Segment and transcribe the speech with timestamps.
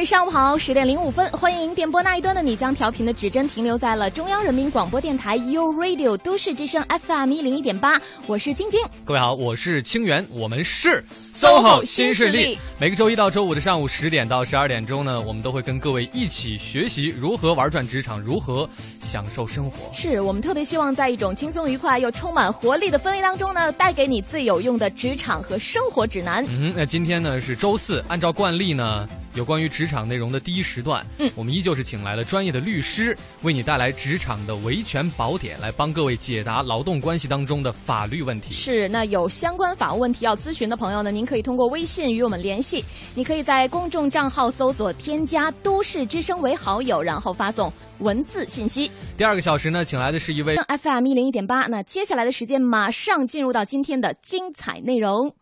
[0.00, 8.80] 位上午好，十点零五分，欢迎电波那一端的你，将调频的指针停留在了中央人民广播电台 u Radio 都市之声 FM 一零一点八，我是晶晶。
[9.04, 12.58] 各位好，我是清源，我们是 SOHO 新势力。
[12.78, 18.66] 每个周一到周五的上午十点到十二点钟呢，我们都会跟各位一起学习如何玩转职场，如何
[19.02, 19.92] 享受生活。
[19.92, 26.42] 是我们特别希望在一种轻松愉快又充满活力的氛围当中呢，带给你最有用的职场和生活指南。
[26.48, 29.06] 嗯，那今天呢是周四，按照惯例呢。
[29.34, 38.52] 有关于职场内容的第一时段，嗯，我们依旧是请来了专业的律师，为你带来职场的维权宝典，来帮各位解答劳动关系当中的法律问题。
[38.52, 42.84] 是，那有相关法务问题要咨询的朋友呢，您可以通过微信与我们联系。
[43.14, 48.90] 你可以在公众账号搜索添加“都市之声”为好友，然后发送文字信息。
[49.16, 51.66] 第二个小时呢，请来的是一位 FM 一零一点八。
[51.66, 55.32] 那接下来的时间，马上进入到今天的精彩内容。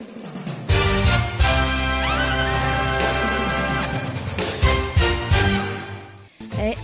[6.59, 6.77] 哎，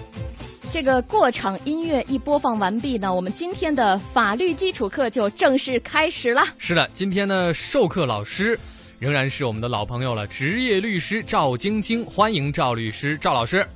[0.70, 6.44] 这个过场音乐一播放完毕呢，我们今天的法律基础课就正式开始了。
[6.58, 8.56] 是的，今天呢，授课老师
[9.00, 13.66] 仍然是我们的老朋友了，职业律师赵晶晶，欢迎赵律师、赵老师。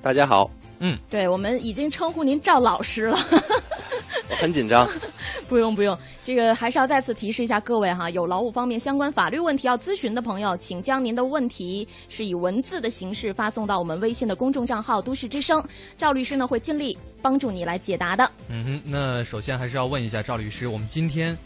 [0.00, 0.48] 大家好。
[0.80, 3.18] 嗯，对，我们已经称呼您赵老师了。
[4.30, 4.88] 我很紧张。
[5.48, 15.62] 不用不用，这个还是要再次提示一下各位哈，有劳务方面相关法律问题要咨询的朋友，请将您的问题是以文字的形式发送到我们微信的公众账号“都市之声”，
[15.98, 18.30] 赵律师呢会尽力帮助你来解答的。
[18.48, 21.36] 嗯哼，那首先还是要问一下赵律师，我们今天。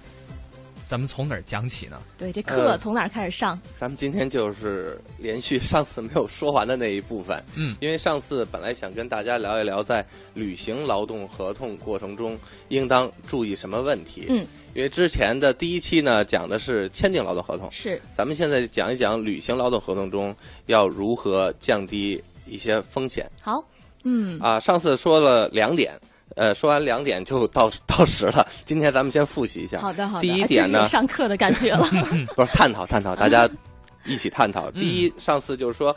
[0.86, 2.00] 咱们从哪儿讲起呢？
[2.18, 3.58] 对，这课从哪儿开始上？
[3.78, 7.42] 咱们今天就是连续上次没有说完的那一部分。
[7.56, 14.26] 嗯，因为上次本来想跟大家聊一聊，在履行劳动合同过程中应当注意什么问题。
[14.28, 18.00] 嗯，因为之前的第一期呢讲的是签订劳动合同，是。
[18.14, 23.28] 咱们现在讲一讲履行劳动合同中要如何降低一些风险。
[23.42, 23.64] 好，
[24.04, 24.38] 嗯。
[24.38, 25.98] 啊，上次说了两点。
[26.34, 28.46] 呃，说完两点就到到时了。
[28.64, 29.78] 今天咱们先复习一下。
[29.78, 30.22] 好的，好的。
[30.22, 31.86] 第一点呢，上课的感觉了。
[32.34, 33.48] 不是探讨探讨，大家
[34.04, 34.70] 一起探讨。
[34.72, 35.94] 第一，上次就是说，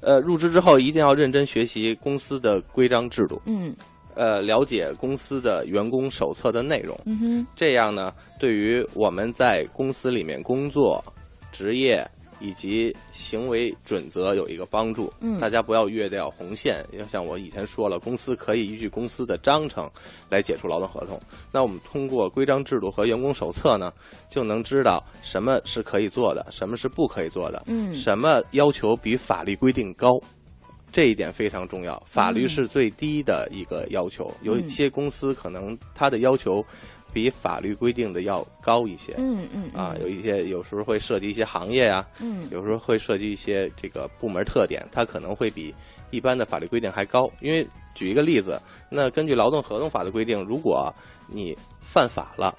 [0.00, 3.40] 呃，入职之后一定要认真学习公司的规章制度。
[3.46, 3.74] 嗯。
[4.14, 6.98] 呃，了解公司的员工手册的内容。
[7.06, 7.46] 嗯哼。
[7.56, 11.02] 这样呢，对于我们在公司里面工作、
[11.50, 12.06] 职业。
[12.40, 16.84] 以及行为准则有一个帮助，嗯，大家不要越掉红线。
[16.92, 19.90] 要像我以前说了，公司可以依据公司的章程
[20.28, 21.20] 来解除劳动合同。
[21.52, 23.92] 那我们通过规章制度和员工手册呢，
[24.30, 30.08] 就能知道什么是可以做的，什么是不可以做的，嗯，什么要求比法律规定高，
[30.92, 32.02] 这一点非常重要。
[32.06, 36.64] 法律是最低的一个要求，有一些公司可能它的要求。
[37.12, 45.74] 比法律规定的要高一些，嗯嗯啊，有一些有时候会涉及一些行业啊，嗯，有时候会涉及一些这个部门特点，它可能会比
[46.10, 47.30] 一般的法律规定还高。
[47.40, 48.60] 因为举一个例子，
[48.90, 50.94] 那根据劳动合同法的规定，如果
[51.26, 52.54] 你犯法了，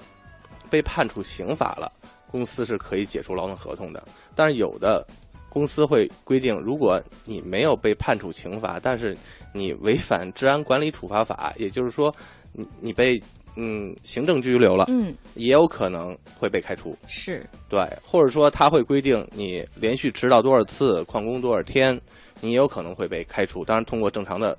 [0.68, 1.90] 被判处刑法了，
[2.30, 4.02] 公司是可以解除劳动合同的。
[4.34, 5.06] 但是有的
[5.48, 9.16] 公司会规定，如果你没有被判处刑罚，但是
[9.54, 12.12] 你违反治安管理处罚法，也就是说，
[12.52, 13.22] 你你被。
[13.62, 22.00] 嗯，行政拘留了，嗯，也有可能会被开除，是对，或者说他会规定你连续迟到多少次、旷工多少天，
[22.40, 23.62] 你也有可能会被开除。
[23.62, 24.56] 当然，通过正常的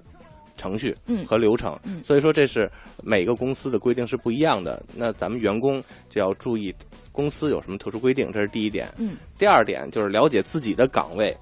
[0.56, 0.96] 程序
[1.26, 4.84] 和流程，嗯，所以说这是每个公司的规定是不一样的。
[4.96, 6.72] 那咱们员工就要注意
[7.12, 8.94] 公司有什么特殊规定，这是第一点。
[9.00, 11.36] 嗯，第二点就是了解自己的岗位、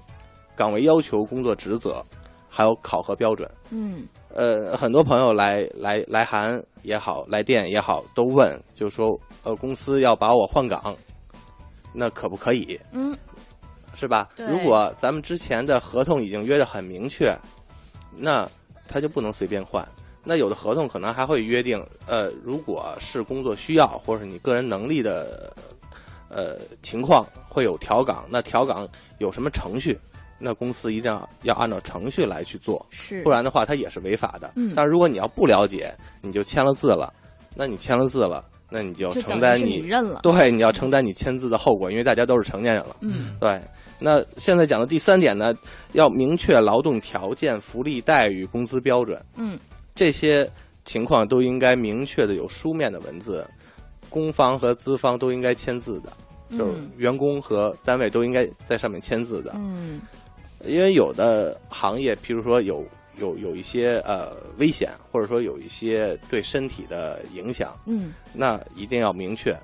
[0.56, 2.02] 岗位要求、工作职责，
[2.48, 3.46] 还有考核标准。
[3.70, 4.06] 嗯。
[4.34, 10.96] 呃，很多朋友来来来函也好，来电也好，都问，就说呃，公司要把我换岗，
[11.92, 12.78] 那可不可以？
[12.92, 13.16] 嗯，
[13.94, 14.28] 是吧？
[14.36, 17.36] 如果咱们之前的合同已经约得很明确，
[18.16, 18.48] 那
[18.88, 19.86] 他就不能随便换。
[20.22, 25.52] 那有的合同可能还会约定，呃，如果是工作需要或者你个人能力的
[26.28, 28.26] 呃情况，会有调岗。
[28.28, 28.86] 那调岗
[29.18, 29.98] 有什么程序？
[30.40, 34.50] 那公司一定要要按照程序来去做，是，不然的话它也是违法的。
[34.56, 37.12] 嗯，但是如果你要不了解，你就签了字了，
[37.54, 42.96] 那你签了字了，那你就承担你认了，对，你要承担你签字的后果，因为大家都是成年人了。
[43.00, 43.60] 嗯，对。
[44.02, 45.52] 那现在讲的第三点呢，
[45.92, 49.22] 要明确劳动条件、福利待遇、工资标准。
[49.36, 49.58] 嗯，
[49.94, 50.50] 这些
[50.86, 53.46] 情况都应该明确的有书面的文字，
[54.08, 56.10] 工方和资方都应该签字的，
[56.56, 59.52] 就是员工和单位都应该在上面签字的。
[59.56, 60.00] 嗯。
[60.64, 62.84] 因为有的行业，譬如说有
[63.18, 69.56] 有有一些呃危险，或者说有一些对身体的影响，嗯，那一定要明确。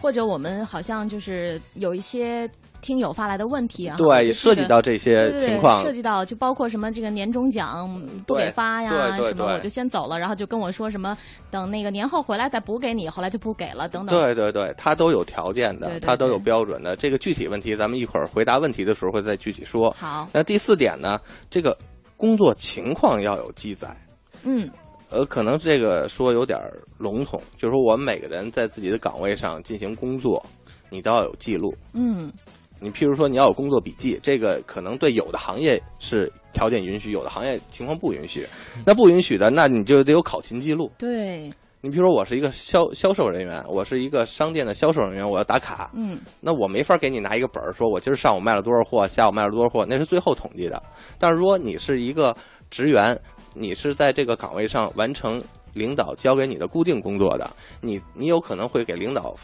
[0.00, 2.48] 或者我们好像就是有一些
[2.84, 5.90] 听友发来的问题啊，对，也涉及到这些情况涉。
[5.90, 7.88] 及到就包括什么这个年终奖
[8.26, 11.16] 不给发呀，什么我就先走了，然后就跟我说什么
[11.50, 14.14] 等那个年后回来再补给你，后来就不给了，等等。
[14.14, 16.94] 对对对，它都有条件的，对对它都有标准的。
[16.94, 19.90] 这个具体问题，咱们一会儿回答问题的时候会再具体说。
[19.92, 21.74] 好，那第四点呢，这个
[22.16, 23.96] 工作情况要有记载。
[24.42, 24.70] 嗯
[25.10, 26.58] 呃，可能这个说有点
[26.98, 30.44] 笼统，就是说我们每个人在自己的岗位上进行工作，
[30.90, 31.72] 你都要有记录。
[31.92, 32.32] 嗯
[32.80, 38.46] 你譬如说你要有工作笔记，这个可能对有的行业是条件允许，有的行业情况不允许。
[38.84, 40.90] 那不允许的，那你就得有考勤记录。
[40.98, 41.50] 对，
[41.80, 50.82] 你比如说我是一个销销售人员，我是一个商店的销售人员，我要打卡，嗯那我没法给你拿一个本儿说，我今儿上午卖了多少货，下午卖了多少货，那是最后统计的。
[51.18, 52.36] 但是如果你是一个
[52.70, 53.18] 职员，
[53.54, 55.42] 你是在这个岗位上完成
[55.72, 57.48] 领导交给你的固定工作的，
[57.80, 59.34] 你你有可能会给领导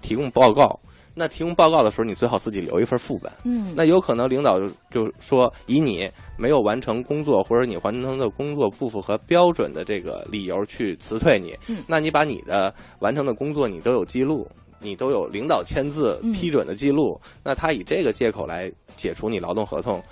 [0.00, 0.78] 提供报告。
[1.14, 3.30] 那提供报告的时候，你最好自己留一份副本。
[3.44, 14.46] 嗯，那有可能领导就就说以你没有完成工作或者你完成的工作不符合标准的这个理由去辞退你，嗯那你把你的完成的工作你都有记录，
[14.80, 20.02] 你都有领导签字嗯批准的记录，那他以这个借口来解除你劳动合同，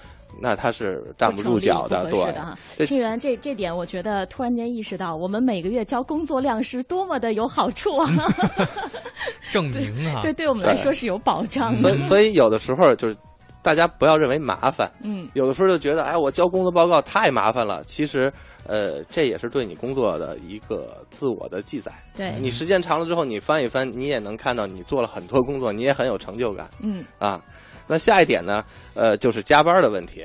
[0.41, 2.59] 那他是站不住脚的，对不合适的哈。
[2.77, 8.09] 这清源，这这点我觉得突然间意识到，我们每个月交工作量是多么的有好处啊！
[9.51, 11.79] 证明啊，对，对我们来说是有保障的。
[11.79, 13.17] 所以所以有的时候就是
[13.63, 17.83] 大家不要认为麻烦，嗯有的时候就觉得，哎，我交工作报告太麻烦了。
[17.85, 18.33] 其实，
[18.67, 21.93] 呃，这也是对你工作的一个自我的记载。
[22.17, 27.41] 对，你时间长了之后，你翻一翻，你也能看到你做了很多工作，你也很有成就感嗯啊。
[27.87, 30.25] 那下一点呢，呃，就是加班的问题。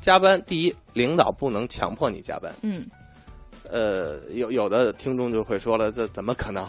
[0.00, 2.50] 加班，第一，领导不能强迫你加班。
[2.62, 2.86] 嗯
[3.72, 6.66] 呃，有有的听众就会说了，这怎么可能？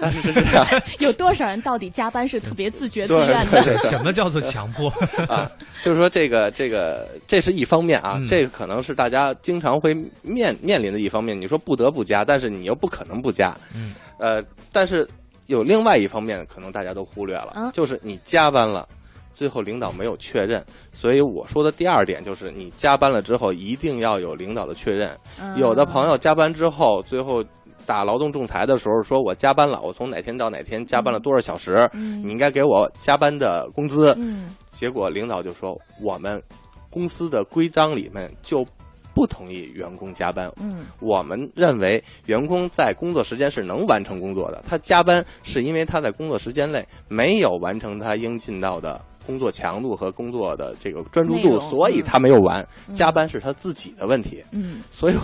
[0.00, 0.66] 但是是 这样
[1.00, 3.62] 有多少人到底加班是特别自觉自愿的？
[3.64, 4.88] 对对什么叫做强迫？
[5.28, 5.50] 啊，
[5.82, 11.38] 就是说这个这个这是一方面啊，嗯这个可能是大家经常会面面临的一方面。
[11.40, 15.06] 你说不得不加，但是你又不可能不加，嗯，呃，但是
[15.46, 18.86] 有另外一方面，可能大家都忽略了，啊就是你加班了。
[19.36, 25.14] 最后领导没有确认，所以我说的第二点就是，你加班了之后一定要有领导的确认。
[25.38, 27.44] 嗯有的朋友加班之后，最后
[27.84, 34.14] 打劳动仲裁的时候说，我加班了，我从哪天到哪天加班了多少小时，嗯你应该给我加班的工资。
[34.16, 36.42] 嗯结果领导就说，我们
[36.88, 38.66] 公司的规章里面就
[39.14, 40.50] 不同意员工加班。
[40.58, 52.66] 嗯我们认为员工在工作时间是能完成工作的，他加班是因为他在工作时间内没有完成他应尽到的工作强度和工作的这个专注度，所以他没有完。
[52.94, 54.44] 加班是他自己的问题。
[54.52, 55.14] 嗯所以，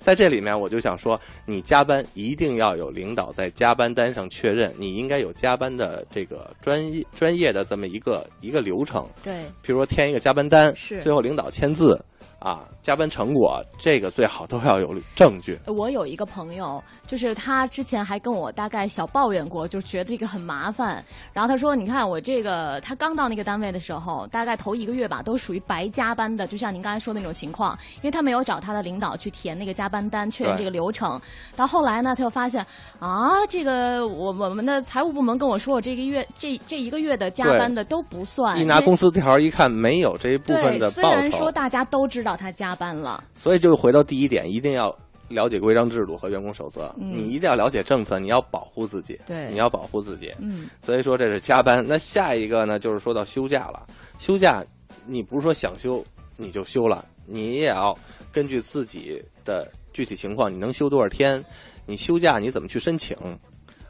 [0.00, 9.06] 在这里面我就想说，你加班一定要有领导在加班单上确认，你应该有加班的这个专业专业的这么一个一个流程。
[9.22, 11.98] 对比如说填一个加班单，是最后领导签字
[12.38, 15.58] 啊，加班成果这个最好都要有证据。
[15.66, 21.02] 我有一个朋友，就是他之前还跟我大概小抱怨过，就觉得这个很麻烦。
[21.32, 31.20] 然后他说：“你看我这个，他刚到那个单位的时候，大概头一个月吧，都属于白加班的，就像您刚才说的那种情况，因为他没有找他的领导去填那个加班单，确认这个流程。
[31.54, 32.64] 到后来呢，他又发现
[32.98, 44.94] 啊，这个我我们的财务部门跟我说，我这个月这这一个月的加班的都不算，一拿工资条一看，没有这一部分对，的报虽然说，大家都知道他加班了，所以就回到第一点，一定要
[45.28, 46.94] 了解规章制度和员工守则。
[46.98, 50.32] 嗯你一定要了解政策，你要保护自己，对你要保护自己。
[50.38, 51.84] 嗯所以说这是加班。
[51.86, 53.86] 那下一个呢，就是说到休假了。
[54.18, 54.64] 休假，
[55.06, 56.04] 你不是说想休
[56.36, 57.96] 你就休了，你也要
[58.32, 61.42] 根据自己的具体情况，你能休多少天？
[61.86, 63.16] 你休假你怎么去申请？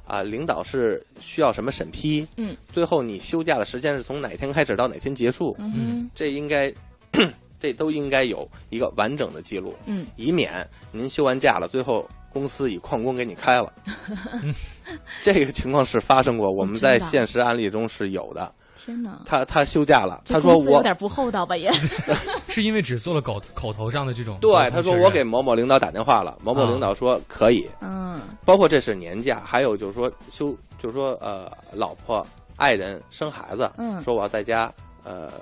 [0.06, 2.24] 啊，领导是需要什么审批？
[2.36, 5.56] 嗯，最后你休假的时间是从哪天开始到哪天结束？
[5.58, 6.72] 嗯这应该，
[7.66, 10.06] 这都应该有一个完整的记录，嗯。
[10.14, 13.72] 以免您休完假了，最后公司以旷工给你开了。
[15.20, 18.52] 这个情况是发生过，我们在现实案例中是有的。
[18.76, 21.72] 天哪，他他休假了，他说我有点不厚道吧也。
[22.46, 28.20] 是因为只做了口口头上的这种对他说我给某某领导打电话了，某某啊领导说可以，嗯。
[28.44, 34.00] 包括这是年假，还有就是说休，就是说呃，老婆爱人生孩子，嗯。
[34.02, 35.32] 说我要在家，呃，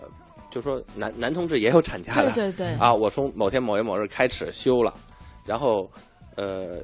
[0.55, 4.95] 就说男男同志也有产假的，对对对，啊，我从某天某月某日开始休了，
[5.45, 5.91] 然后
[6.37, 6.79] 呃，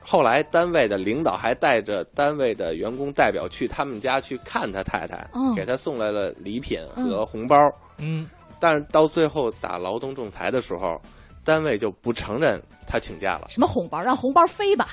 [0.00, 7.10] 后来单位的领导还带着单位的员工代表去他们家去看他太太，嗯给他送来了礼品嗯。
[7.10, 7.56] 和红包，
[7.98, 8.26] 嗯，
[8.58, 10.98] 但是到最后打劳动仲裁的时候，
[11.44, 13.48] 单位就不承认他请假了。
[13.50, 14.88] 什么红包，让红包飞吧。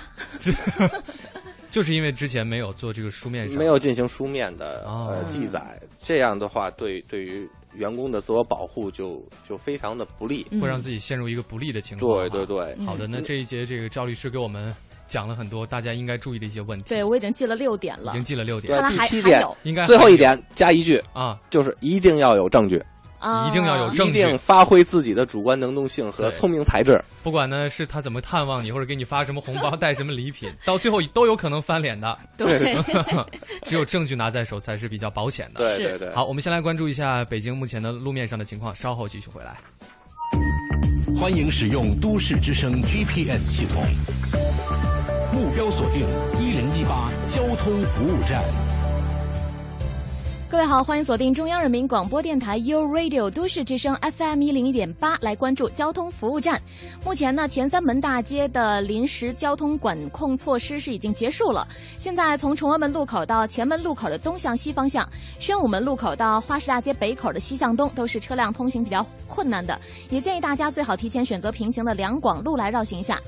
[1.78, 10.44] 就是因为之前没有做这个书面上，没有进行书面的哦呃记载，这样的话对对于员工的自我保护就就非常的不利。
[10.50, 12.28] 嗯会让自己陷入一个不利的情况。
[12.28, 12.46] 对对。
[12.48, 14.74] 对，嗯好的，那这一节这个赵律师给我们
[15.06, 16.86] 讲了很多大家应该注意的一些问题。
[16.88, 22.84] 对，我已经记了六点了已经，记了六点对，看来还第七点应该最后一点加一句，啊，就是一定要有证据，
[23.20, 27.04] 啊，一定要有证据一定发挥自己的主观能动性和聪明才智。
[27.24, 32.18] 不管呢是他怎么探望你，或者给你发什么红包、带什么礼品， 到最后都有可能翻脸的。
[32.38, 32.76] 对，
[33.66, 35.78] 只有证据拿在手才是比较保险的。
[35.78, 39.58] 对对对，好，我们先来关注一下北京目前的路面上的情况，稍后继续回来。
[41.20, 43.82] 欢迎使用都市之声 GPS 系统，
[45.34, 46.02] 目标锁定
[46.40, 48.44] 一零一八交通服务站。
[50.50, 56.60] 各位好，欢迎锁定中央人民广播电台 u Radio 都市之声 FM 一零一点八，来关注交通服务站。
[57.04, 61.68] 目前呢，前三门大街的临时交通管控措施是已经结束了。
[61.98, 65.06] 现在从崇文门路口到前门路口的东向西方向，
[65.38, 69.78] 宣武门路口到花市大街北口的西向东，都是车辆通行比较困难的。
[70.10, 73.20] 也建议大家最好提前选择平行的两广路来绕行一下。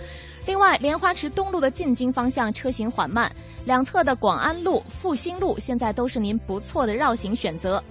[0.50, 3.32] 另外，莲花池东路的进京方向车行缓慢，
[3.66, 7.82] 两侧的广安路、复兴路现在都是您不错的绕行选择。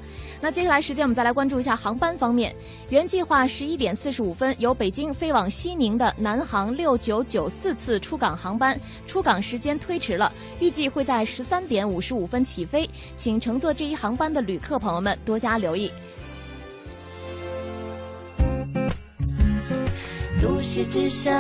[0.40, 2.52] 那接下来时间我们再来关注一下航班方面。
[2.88, 15.92] 原计划十一点四十五分由北京飞往西宁的南航六九九四次出港航班，出港时间推迟了，预计会在十三点五十五分起飞，请乘坐这一航班的旅客朋友们多加留意。
[20.40, 21.34] 都市之声，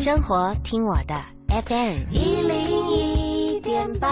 [0.00, 1.14] 生活听我的
[1.48, 4.08] FM 一零一点八。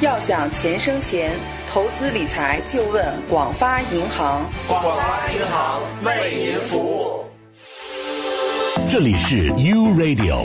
[0.00, 1.32] 要想钱生钱，
[1.72, 4.44] 投资理财就问广发银行。
[4.68, 7.24] 广发银行为您服务。
[8.88, 10.44] 这里是 U Radio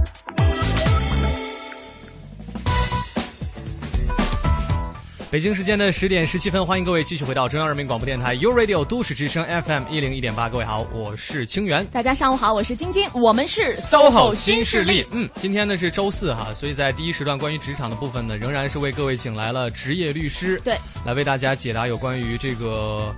[5.31, 10.49] 北京时间的十点十七分，欢迎各位继续回到中央人民广播电台 u Radio 都市之声 FM 一零一点八。
[10.49, 11.85] 各位好，我是清源。
[11.85, 23.15] 大家上午好，我是晶晶，我们是 SOHO 新势力，嗯，今天呢是周四哈，所以在第一时段关于职场的部分呢，仍然是为各位请来了职业律师，对，来为大家解答有关于这个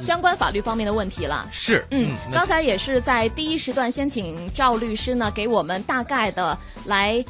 [0.00, 1.48] 相关法律方面的问题了。
[1.52, 7.24] 是，嗯，那刚才也是在第一时段先请赵律师呢给我们大概的来。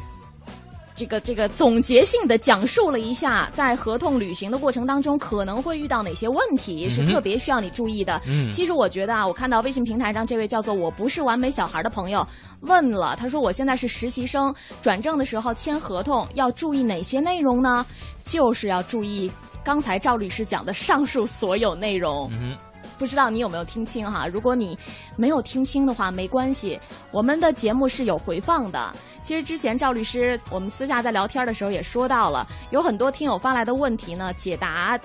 [0.96, 8.20] 这个这个总结性的讲述了一下，在合同履行的过程当中可能会遇到哪些问题，是特别需要你注意的。
[8.26, 12.26] 嗯其实我觉得啊，我看到微信平台上这位叫做“我不是完美小孩”的朋友
[12.60, 17.84] 问了，他说我现在是实习生，转正的时候签合同要注意哪些内容呢？
[18.24, 19.30] 就是要注意
[19.62, 22.30] 刚才赵律师讲的上述所有内容。
[22.32, 22.56] 嗯
[22.98, 24.26] 不知道你有没有听清哈？
[24.26, 24.78] 如果你
[25.16, 26.78] 没有听清的话，没关系，
[27.10, 28.92] 我们的节目是有回放的。
[29.22, 34.98] 其实之前赵律师我们私下在聊天的时候也说到了，有很多听友发来的问题呢，解答。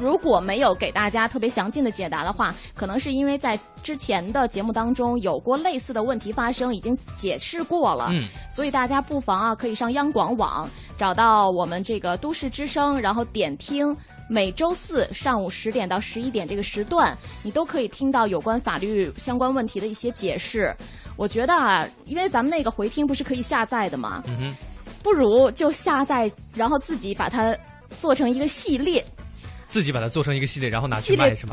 [0.00, 8.06] 如果没有给大家特别详尽的解答的话，可能是因为在之前的节目当中有过类似的问题发生，已经解释过了。
[8.12, 13.92] 嗯，所以大家不妨啊，可以上央广网找到我们这个都市之声，然后点听。
[14.28, 20.74] 每周四上午十点到十一点这个时段，你都可以听到有关法律相关问题的一些解释。
[21.16, 24.22] 我觉得啊，因为咱们那个回听不是可以下载的吗？
[24.26, 24.54] 嗯哼，
[25.02, 27.56] 不如就下载，然后自己把它
[27.98, 29.04] 做成一个系列，
[29.68, 31.52] 自己把它做成一个系列，然后拿去卖是吗？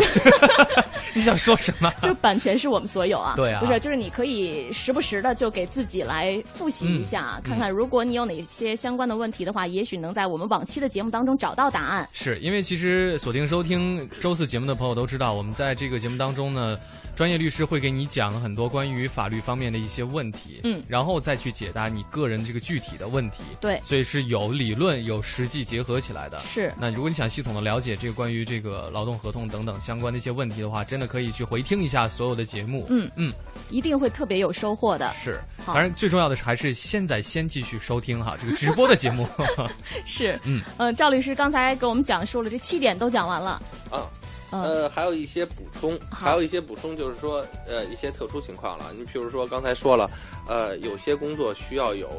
[1.13, 1.91] 你想说什么？
[2.01, 3.33] 就是版权是我们所有啊。
[3.35, 12.07] 对啊不是，就是你可以时不时的就给自己来复习一下，嗯看看如果你有哪些相关的问题的话，也许能在我们往期的节目当中找到答案。
[12.13, 16.77] 是因为其实锁定收听周四节目的朋友都知道，我们在这个节目当中呢，
[17.15, 26.39] 专业律师会给你讲很多关于法律方面的一些问题，嗯然后再去解答你个人这个具体的问题，对，所以是有理论有实际结合起来的。
[26.39, 32.85] 是那如果你想系统的了解这个关于这个劳动合同等等相关的一些问题的话，真的可以去回听一下所有的节目。
[32.89, 33.31] 嗯嗯，
[33.69, 35.11] 一定会特别有收获的。
[35.13, 39.27] 是，好当然最重要的是还是现在先继续收听哈这个直播的节目。
[40.05, 43.61] 是，嗯呃，赵律师刚才给我们讲述了这七点都讲完了。
[43.89, 44.07] 啊，
[44.51, 48.85] 嗯，呃，还有一些补充，还有一些补充，就是说，呃，一些特殊情况了。
[48.97, 50.09] 你比如说刚才说了，
[50.47, 52.09] 呃，有些工作需要有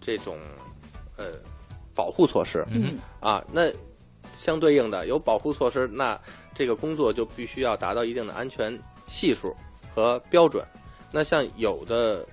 [0.00, 0.36] 这种
[1.16, 1.26] 呃
[1.94, 3.70] 保护措施嗯啊，那
[4.36, 6.20] 相对应的有保护措施，那
[6.54, 9.56] 这个工作就必须要达到一定的安全系数
[9.94, 10.64] 和标准。
[11.10, 12.26] 那像有的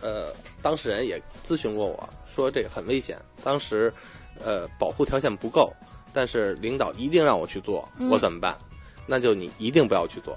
[0.00, 3.92] 呃，当事人也咨询过我说这个很危险，当时
[4.44, 5.72] 呃保护条件不够，
[6.12, 8.56] 但是领导一定让我去做，嗯我怎么办？
[9.06, 10.36] 那就你一定不要去做。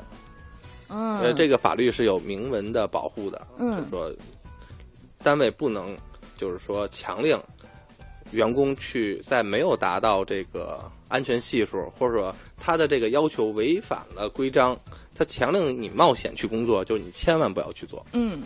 [0.90, 4.16] 嗯，呃，这个法律是有明文的保护的，嗯就是说
[5.24, 5.98] 单位不能
[6.38, 7.42] 就是说强令
[8.34, 14.78] 员工去在没有达到这个安全系数，或者说他的这个要求违反了规章，
[15.16, 18.06] 他强令你冒险去工作，就是你千万不要去做。
[18.14, 18.42] 嗯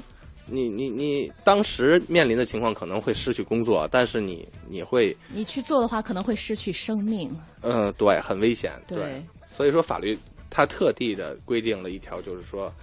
[0.50, 7.30] 你你你当时面临的情况可能会失去工作，但是你你会你去做的话可能会失去生命。
[7.64, 9.22] 嗯对很危险，对，
[9.58, 10.18] 所以说法律
[10.50, 12.74] 它特地的规定了一条，就是说，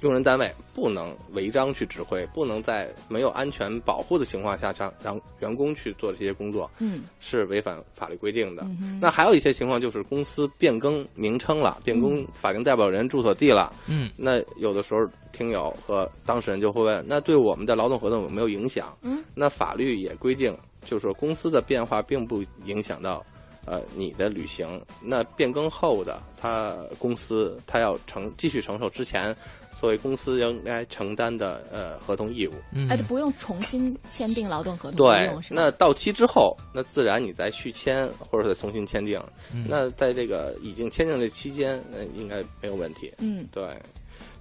[0.00, 8.62] 用人单位不能违章去指挥，不能在没有安全保护的情况下让让员工去做这些工作，嗯是违反法律规定的。
[8.62, 13.72] 嗯那还有一些情况就是公司变更名称了，变更法定代表人住所地了。
[13.88, 18.96] 嗯那有的时候听友和当事人就会问，那对我们的劳动合同有没有影响？
[19.02, 23.24] 嗯，那法律也规定，就是说公司的变化并不影响到
[23.66, 24.80] 呃你的履行。
[25.02, 29.34] 那变更后的，他公司他要承继续承受之前
[29.80, 32.52] 作为公司应该承担的呃合同义务。
[32.72, 35.30] 嗯哎，就不用重新签订劳动合同，对？
[35.50, 39.18] 那到期之后，那自然你再续签或者再重新签订。
[39.54, 43.10] 嗯那在这个已经签订的期间，呃，应该没有问题。
[43.18, 43.64] 嗯对，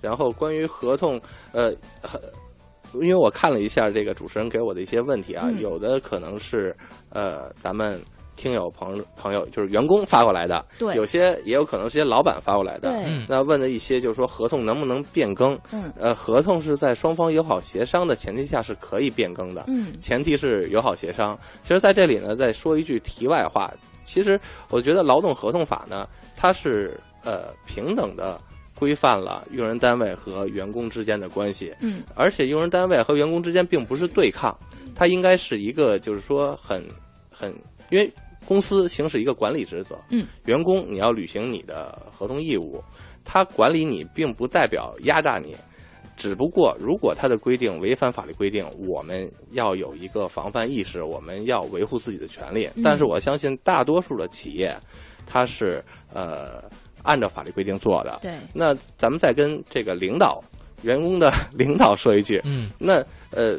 [0.02, 1.20] 然后关于合同，
[1.54, 2.22] 呃，很
[2.96, 6.76] 因为我看了一下这个主持人给我的一些问题啊，嗯有的可能是
[7.10, 8.02] 呃咱们
[8.40, 12.90] 听友朋友朋友就是员工发过来的，对有些也有可能是些老板发过来的。
[12.90, 15.60] 对嗯那问的一些就是说合同能不能变更？
[15.72, 19.66] 嗯呃，合同是在双方友好协商的前提下是可以变更的。
[19.68, 21.38] 嗯前提是友好协商。
[21.64, 23.74] 其实，在这里呢，再说一句题外话，
[24.06, 28.40] 其实我觉得劳动合同法呢，它是呃平等的
[28.74, 34.58] 规范了用人单位和员工之间的关系，嗯而且用人单位和员工之间并不是对抗，
[34.96, 36.82] 它应该是一个就是说很
[37.30, 37.54] 很
[37.90, 38.10] 因为。
[38.50, 42.84] 公司行使一个管理职责，嗯，员工你要履行你的合同义务，
[43.24, 45.56] 他管理你并不代表压榨你，
[46.18, 52.68] 只不过，如果他的规定违反法律规定，我们要有一个防范意识，我们要维护自己的权利。
[52.76, 52.82] 嗯。
[52.84, 54.76] 但是我相信大多数的企业，
[55.28, 56.64] 他是呃
[57.04, 58.18] 按照法律规定做的。
[58.24, 60.44] 对，那咱们再跟这个领导、
[60.82, 62.72] 员工的领导说一句，嗯。
[62.80, 63.56] 那呃，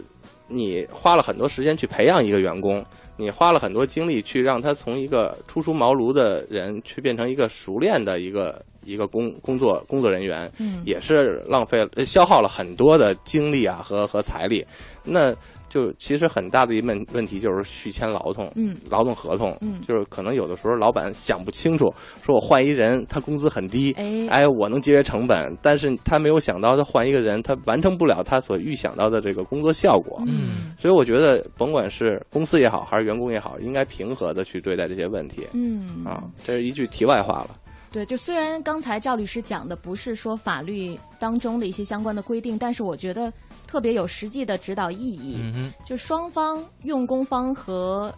[0.48, 2.84] 你花了很多时间去培养一个员工，
[3.20, 14.64] 你花了很多精力去让他从一个初出茅庐的人，去变成一个熟练的一个一个工工作工作人员，嗯也是浪费了呃消耗了很多的精力啊和和财力。
[15.04, 15.34] 那
[15.70, 21.90] 就其实很大的一问问题就是续签劳动，嗯劳动合同，嗯就是可能有的时候老板想不清楚，
[22.22, 30.20] 说我换一人，他工资很低，哎哎，我能节约成本，但是他没有想到，他换一个人，他完成不了他所预想到的这个工作效果。
[30.26, 35.46] 嗯所以我觉得，甭管是公司也好，还是员工也好，应该平和的去对待这些问题。
[35.52, 37.50] 嗯啊，这是一句题外话了。
[37.92, 43.32] 对，就虽然刚才赵律师讲的不是说法律当中的一些相关的规定，但是我觉得
[43.66, 45.38] 特别有实际的指导意义。
[45.40, 48.14] 嗯就双方用工方和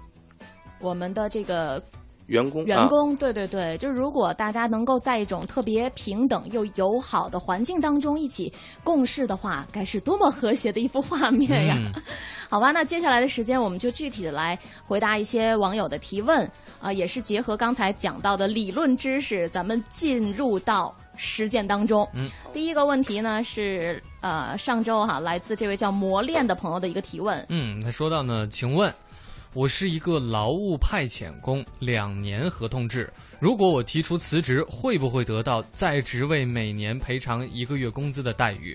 [0.78, 1.82] 我们的这个
[2.26, 8.52] 员工啊，员工，对对对，就是如果大家能够在一种特别平等又友好的环境当中一起
[8.84, 11.76] 共事的话，该是多么和谐的一幅画面呀！
[11.78, 11.92] 嗯
[12.48, 16.48] 好吧，那接下来的时间我们就具体的来回答一些网友的提问
[16.80, 22.06] 啊、也是结合刚才讲到的理论知识，咱们进入到实践当中。
[22.12, 27.44] 嗯，第一个问题呢是呃上周哈、来自这位叫磨练的朋友的一个提问。
[27.48, 28.92] 嗯，他说到呢，请问，
[29.54, 33.12] 我是一个劳务派遣工，两年合同制。
[33.38, 38.74] 如果我提出辞职，会不会得到在职位每年赔偿一个月工资的待遇？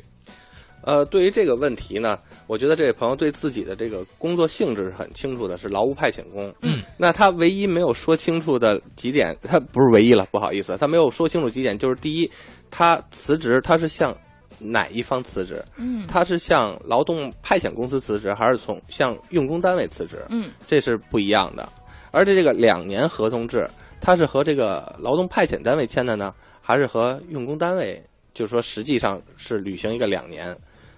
[0.84, 6.54] 呃，对于这个问题呢，我觉得这位朋友对自己的这个工作性质是很清楚的，是劳务派遣工。
[6.62, 12.32] 嗯，那他唯一没有说清楚的几点，他不是唯一了，不好意思，他没有说清楚几点，就是第一，
[12.70, 14.16] 他辞职他是向
[14.60, 15.64] 哪一方辞职？
[15.78, 20.26] 嗯他是向劳动派遣公司辞职，还是从向用工单位辞职？
[20.30, 21.68] 嗯这是不一样的。
[22.12, 28.02] 而且这个两年合同制，它是和这个劳动派遣单位签的呢，还是和用工单位？
[28.34, 30.56] 就是说，实际上是履行一个两年，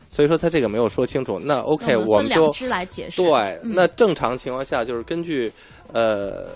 [0.09, 1.39] 所以说他这个没有说清楚。
[1.39, 3.21] 那 OK，我们就两来解释。
[3.21, 3.31] 对，
[3.63, 5.49] 嗯那正常情况下就是根据
[5.93, 6.49] 呃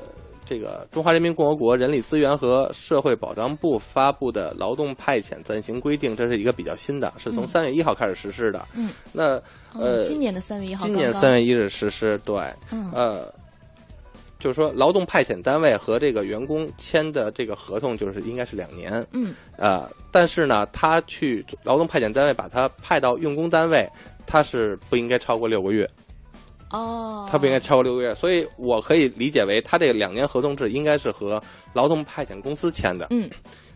[0.45, 7.47] 这个中华人民共和国人力资源和社会保障部发布的劳动派遣暂行规定，这是一个比较新的，是从嗯。
[7.47, 8.65] 三月一号开始实施的。
[8.75, 9.35] 嗯，那
[9.73, 12.35] 哦呃，今年的三月一号，今年三月一日实施，对，
[12.71, 12.91] 嗯。
[12.93, 13.33] 呃，
[14.39, 23.87] 就是说劳动派遣单位和这个员工签的这个合同就是应该是两年，嗯，呃，但是呢，他去劳动派遣单位把他派到用工单位，
[24.25, 25.89] 他是不应该超过六个月，
[26.73, 33.07] 哦，他不应该超过六个月，所以我可以理解为他这两年合同制应该是和劳动派遣公司签的。
[33.11, 33.29] 嗯，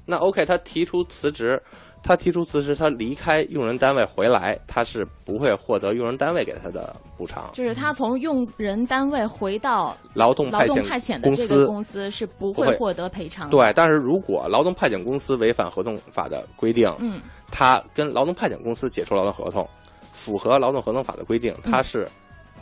[0.06, 1.62] 那 OK，他提出辞职，
[2.02, 7.52] 他提出辞职，他离开用人单位回来，他是不会获得用人单位给他的补偿。
[7.54, 13.50] 就是他从用人单位回到劳动劳动派遣的公这个公司是不会获得赔偿。
[13.52, 19.68] 对，但是如果劳动派遣公司违反合同法的规定，嗯，他跟劳动派遣公司解除劳动合同，
[20.12, 22.08] 符合劳动合同法的规定，他是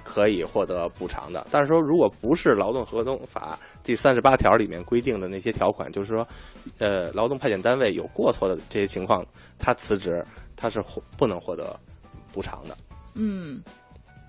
[0.05, 1.45] 可以获得补偿的。
[1.51, 6.25] 但是说，如果不是劳动合同法第三十八条里面规定的那些条款，就是说，
[6.77, 9.25] 呃，劳动派遣单位有过错的这些情况，
[9.59, 10.23] 他辞职，
[10.55, 11.77] 他是获不能获得
[12.31, 12.77] 补偿的。
[13.15, 13.61] 嗯，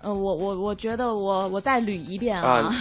[0.02, 2.72] 呃，我我我觉得我我再捋一遍啊啊，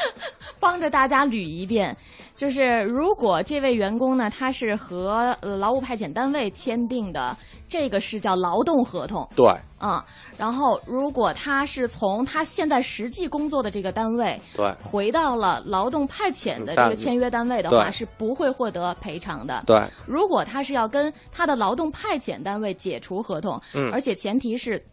[0.60, 1.96] 帮着大家捋一遍，
[2.36, 7.36] 就是如果这位员工呢，他是和呃劳务派遣单位签订的，
[7.68, 9.46] 这个是叫劳动合同，对。
[9.78, 10.04] 啊、
[10.36, 14.68] 然后如果他是从他现在实际工作的这个单位对。
[14.82, 19.62] 回到了劳动派遣的这个签约单位的话，是不会获得赔偿的。
[19.66, 19.80] 对。
[20.04, 23.88] 如果他是要跟他的劳动派遣单位解除合同，嗯。
[23.92, 24.84] 而且前提是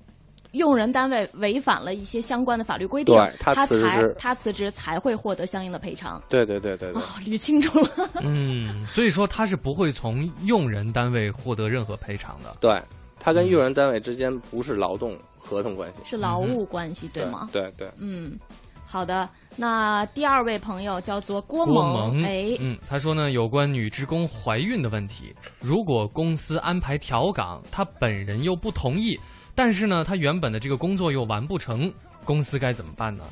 [0.55, 6.21] 用人单位违反了一些相关的法律规定，对他他才辞职他辞职才会获得相应的赔偿。
[6.29, 8.09] 对对对对对 哦，捋清楚了。
[8.23, 12.55] 嗯，所以说他是不会从用人单位获得任何赔偿的。
[12.59, 12.81] 对，
[13.19, 17.49] 他跟用人单位之间不是劳动合同关系，是劳务关系，对吗？
[17.51, 17.89] 对对。
[17.97, 18.37] 嗯，
[18.85, 19.27] 好的。
[19.57, 29.17] 那第二位朋友叫做郭萌，哎，嗯，他说呢，有关女职工怀孕的问题，如果公司安排调岗，他本人又不同意，
[29.55, 31.91] 但是呢，他原本的这个工作又完不成，
[32.23, 33.23] 公司该怎么办呢？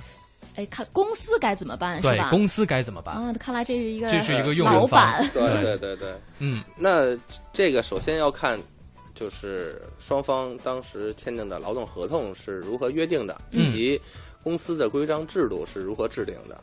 [0.55, 3.15] 哎，看公司该怎么办是吧？，对公司该怎么办？
[3.15, 7.17] 啊，看来这是一个这是一个用老人方板，对对对对对，嗯那
[7.51, 8.59] 这个首先要看，
[9.15, 14.01] 就是双方当时签订的劳动合同是如何约定的，嗯以及
[14.43, 16.61] 公司的规章制度是如何制定的。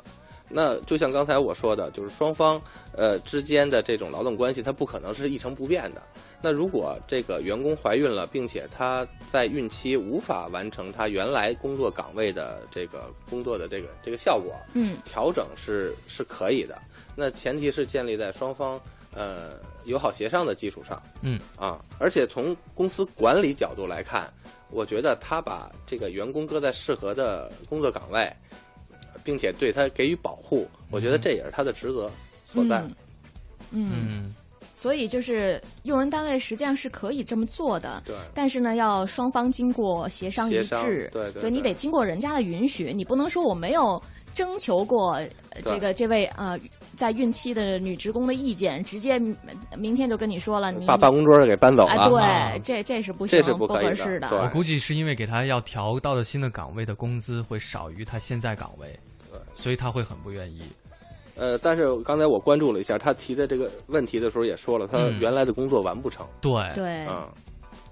[0.50, 2.60] 那就像刚才我说的，就是双方
[2.92, 6.02] 呃之间的这种劳动关系，它不可能是一成不变的。
[6.42, 16.76] 那如果这个员工怀孕了，并且她在孕期无法完成她原来工作岗位的这个工作的这个这个效果，嗯调整是是可以的。
[17.14, 18.80] 那前提是建立在双方
[19.14, 21.00] 呃友好协商的基础上。
[21.20, 24.32] 嗯啊，而且从公司管理角度来看，
[24.70, 28.32] 我觉得他把这个员工搁在适合的工作岗位，
[29.24, 32.10] 并且对他给予保护，我觉得这也是他的职责
[32.44, 32.82] 所在。
[33.72, 34.34] 嗯
[34.80, 38.16] 所以就是用人单位实际上是可以这么做的，对。
[38.32, 45.20] 但是呢，要双方经过协商一致，对对对你得经过人家的允许，你不能说我没有征求过
[45.66, 46.58] 这个这位呃
[46.96, 49.36] 在孕期的女职工的意见，直接明
[49.76, 51.90] 明天就跟你说了，你把办公桌给搬走了。
[51.90, 52.58] 哎，对，啊。
[52.64, 54.30] 这这是不行，这是不合适的。
[54.30, 58.98] 我估计是因为给他要调到的新的岗位的工资会少于他现在岗位，
[59.54, 60.62] 所以他会很不愿意。
[61.40, 66.26] 呃，但是刚才我关注了一下，他提的这个问题的时候也说了，他嗯原来的工作完不成。
[66.42, 67.26] 对，对，嗯，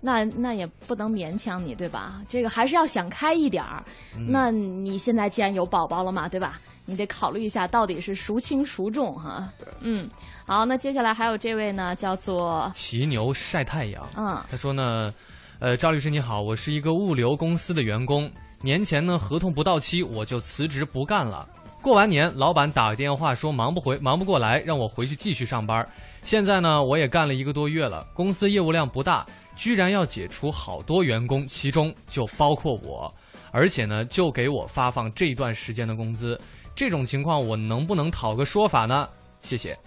[0.02, 2.22] 那那也不能勉强你，对吧？
[2.28, 3.82] 这个还是要想开一点儿。
[4.14, 6.60] 嗯那你现在既然有宝宝了嘛，对吧？
[6.84, 9.50] 你得考虑一下到底是孰轻孰重哈。
[9.80, 10.08] 嗯，
[10.46, 14.06] 好，那接下来还有这位呢，叫做骑牛晒太阳。
[14.14, 15.12] 嗯他说呢，
[15.58, 18.30] 呃，赵律师你好，我是一个物流公司的员工，
[18.62, 21.48] 年前呢合同不到期我就辞职不干了。
[21.80, 25.88] 过完年，老板打个电话说忙不回忙不过来，让我回去继续上班。
[26.22, 29.24] 现在呢，我也干了一个多月了，公司业务量不大，
[29.56, 33.12] 居然要解除好多员工，其中就包括我，
[33.52, 36.38] 而且呢，就给我发放这段时间的工资。
[36.74, 39.08] 这种情况我能不能讨个说法呢？
[39.40, 39.78] 谢谢。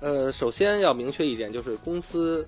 [0.00, 2.46] 呃，首先要明确一点，就是公司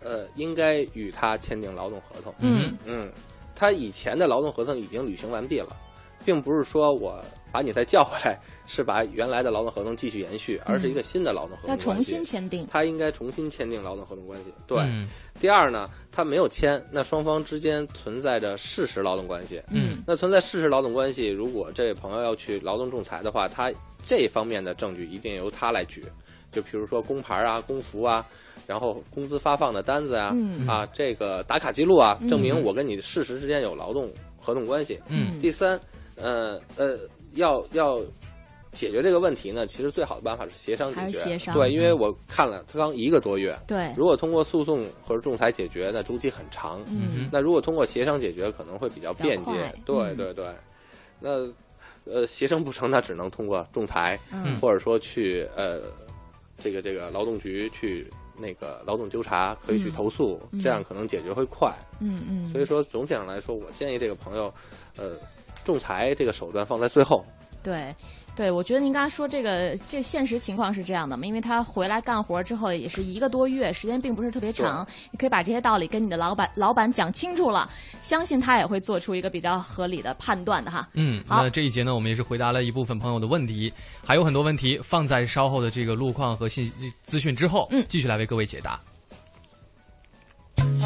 [0.00, 2.32] 呃应该与他签订劳动合同。
[2.38, 3.12] 嗯嗯，
[3.54, 5.76] 他以前的劳动合同已经履行完毕了，
[6.24, 11.76] 并不是说我把你再叫回来，是把原来的劳动合同继续延续，而是一个新的劳动合同要。
[11.76, 12.66] 重新签订。
[12.66, 14.46] 他应该重新签订劳动合同关系。
[14.66, 15.08] 对，嗯
[15.40, 19.62] 第二呢，他没有签，那双方之间存在着事实劳动关系。
[19.70, 23.72] 嗯那存在事实劳动关系，如果这位朋友要去劳动仲裁的话，他
[24.04, 26.04] 这方面的证据一定由他来举，
[26.50, 28.24] 就比如说工牌啊、工服啊，
[28.66, 34.98] 然后工资发放的单子啊，嗯啊这个打卡记录啊，嗯证明我跟你事实之间有劳动合同关系。
[35.08, 35.78] 嗯第三，
[36.16, 36.98] 呃呃，
[37.38, 38.00] 要要
[38.72, 41.18] 解决这个问题呢，其实最好的办法是协商解决。
[41.18, 46.80] 协商对，因为我看了，他刚一个多月，对，如果通过诉讼或者仲裁解决，那周期很长。
[46.88, 49.74] 嗯那如果通过协商解决，可能会比较便捷比较快。
[49.86, 50.46] 对嗯对对，
[51.18, 51.30] 那
[52.12, 55.80] 呃协商不成，那只能通过仲裁，嗯或者说去呃
[56.62, 61.72] 这个这个劳动局去那个劳动纠察，可以去嗯投诉，嗯这样可能解决会快。
[62.00, 64.52] 嗯嗯，所以说总体上来说，我建议这个朋友，
[64.96, 65.12] 呃，
[65.68, 67.22] 仲裁这个手段放在最后。
[67.62, 67.94] 对，
[68.34, 77.68] 对，我觉得您刚才说这个这现实情况是这样的嘛，因为他回来干活之后也是一个多月，时间并不是特别长，你可以把这些道理跟你的老板老板讲清楚了，
[78.00, 80.88] 相信他也会做出一个比较合理的判断的哈。
[80.94, 83.70] 嗯，好那这一节呢，我们也是回答了一部分朋友的问题，
[84.06, 88.80] 还有很多问题放在稍后的这个路况和信资讯之后，嗯继续来为各位解答。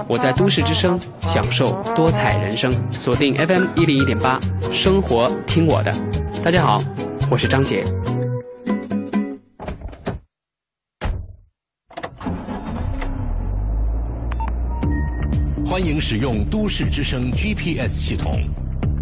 [0.08, 4.38] 我在都市之声享受多彩人生，锁定 FM 一零一点八，
[4.72, 5.94] 生活听我的。
[6.44, 6.82] 大家好，
[7.30, 7.85] 我是张杰。
[15.64, 18.40] 欢迎使用都市之声 GPS 系统，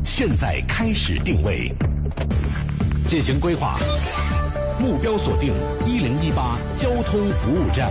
[0.04, 1.72] 现在开始定位，
[3.09, 3.76] 进行规划，
[4.78, 5.52] 目标锁定
[5.85, 7.90] 一零一八交通服务站。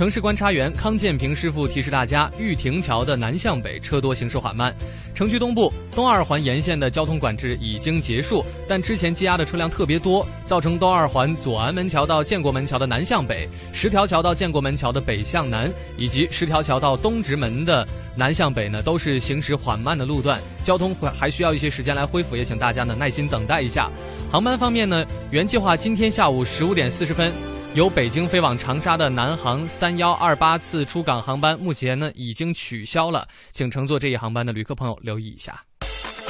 [0.00, 4.74] 城市观察员康建平师傅提示大家，玉亭桥的南向北车多，行驶缓慢。
[5.14, 17.86] 城区东部东二环沿线的交通管制已经结束，但之前积压的车辆特别多，造成东二环左安门桥到建国门桥的南向北、十条桥到建国门桥的北向南，以及十条桥到东直门的
[18.16, 23.90] 南向北呢，都是行驶缓慢的路段，交通会还需要一些时间来恢复，也请大家呢耐心等待一下。
[24.32, 27.30] 航班方面呢，原计划今天下午十五点四十分。
[27.72, 35.62] 由北京飞往长沙的南航三幺二八次出港航班，目前呢已经取消了，请乘坐这一航班的旅客朋友留意一下。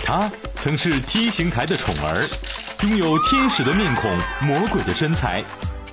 [0.05, 2.29] 他曾是 T 型台的宠儿，
[2.83, 5.43] 拥有天使的面孔、魔鬼的身材。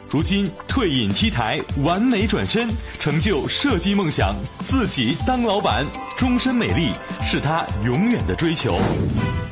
[0.09, 6.91] 如今退隐 T 台，完美转身，成就设计梦想，自己当老板，终身美丽
[7.21, 8.79] 是他永远的追求。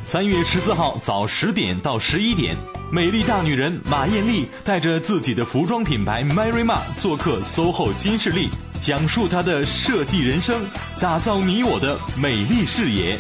[0.06, 2.56] 三月十四号早十点到十一点。
[2.90, 8.48] 美丽大女人马艳丽带着自己的服装品牌 Mary Ma 做客 SOHO 新势力，
[8.80, 10.62] 讲述她的设计人生，
[11.02, 13.18] 打造你我的美丽视野。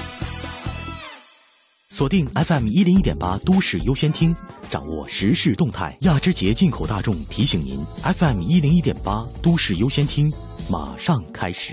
[1.95, 4.35] 锁定 FM 一零一点八都市优先听，
[4.69, 5.97] 掌握时事动态。
[6.01, 10.29] 亚之杰进口大众提醒您：FM 一零一点八都市优先听
[10.69, 11.71] 马上开始。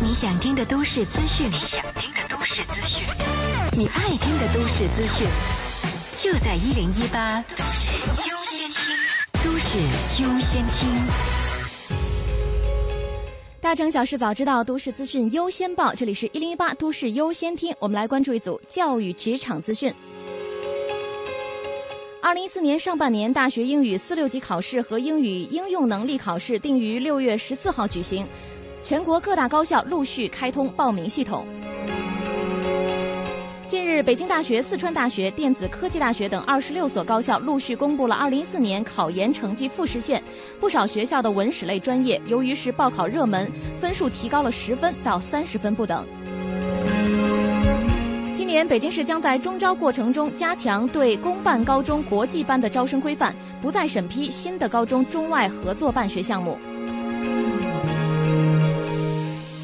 [0.00, 3.04] 你想听的都市资讯，你想听的都市资讯，
[3.76, 5.26] 你爱听的都市资讯。
[6.16, 7.90] 就在一零一八都市
[8.30, 8.96] 优先听，
[9.42, 11.39] 都市优先听。
[13.60, 15.94] 大城小事早知道，都市资讯优先报。
[15.94, 19.92] 这里是一零一八都市优先听，我们来关注一组教育职场资讯。
[22.22, 28.26] 二零一四年上半年，大学英语四六级考试和英语应用能力考试定于六月十四号举行，
[28.82, 31.46] 全国各大高校陆续开通报名系统。
[33.70, 40.20] 近日，北京大学、四川大学、电子科技大学等二十六所高校陆续公布了二零一四年考研成绩复试线。
[40.58, 43.48] 不少学校的文史类专业，由于是报考热门，
[43.80, 46.04] 分数提高了十分到三十分不等。
[48.34, 56.58] 今年，北京市将在中招过程中加强对公办高中国际班的招生规范，不再审批新的高中中外合作办学项目。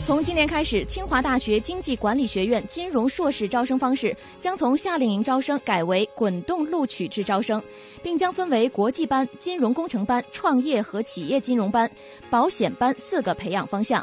[0.06, 7.60] 从今年开始，清华大学经济管理学院金融硕士招生方式将从夏令营招生改为滚动录取制招生，
[8.04, 11.90] 并将分为国际班、金融工程班、创业和企业金融班、
[12.30, 14.00] 保险班四个培养方向。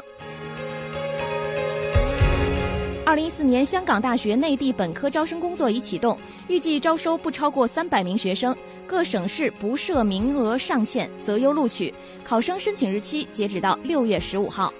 [3.06, 8.54] 二零一四年，香港大学内地本科招生工作已启动，预计招收不超过三百名学生，
[8.86, 11.94] 各省市不设名额上限，择优录取。
[12.22, 14.70] 考生申请日期截止到六月十五号。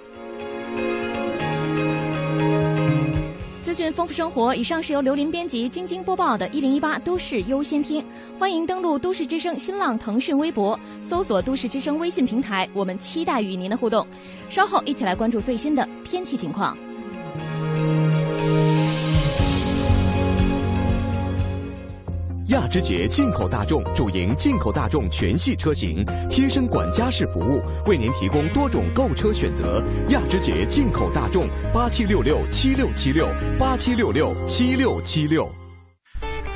[3.65, 7.99] 资讯丰富生活，以上是由刘林编辑、晶晶播报的《一零一八都市优先听》。
[8.37, 14.05] 欢迎登录都市之声新浪、腾讯微博，搜索“都市之声”微信平台，我们期待与您的互动。
[14.51, 16.77] 稍后一起来关注最新的天气情况。
[22.75, 29.81] 之杰进口大众主营进口大众全系车型，贴身管家式服务，为您提供多种购车选择。
[30.09, 35.49] 亚之杰进口大众八七六六七六七六八七六六七六七六。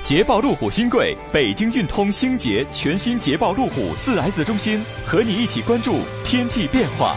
[0.04, 7.16] 捷豹路虎新贵，北京运通星捷全新捷豹路虎四 S 中心，和你一起关注天气变化。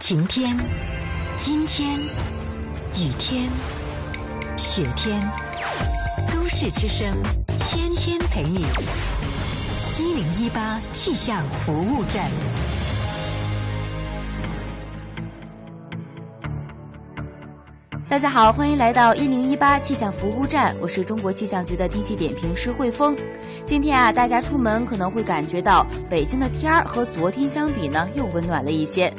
[0.00, 0.56] 晴天、
[1.46, 1.96] 阴天、
[2.98, 3.48] 雨天。
[4.62, 5.20] 雪天，
[6.32, 7.06] 都市之声，
[7.68, 8.64] 天天陪你。
[9.98, 12.30] 一零一八气象服务站。
[18.08, 23.16] 大家好，欢迎来到一零一八气象服务站，我是中国气象局的天气点评师汇丰。
[23.66, 29.12] 今天啊，大家出门可能会感觉到北京的天儿和昨天相比呢，又温暖了一些。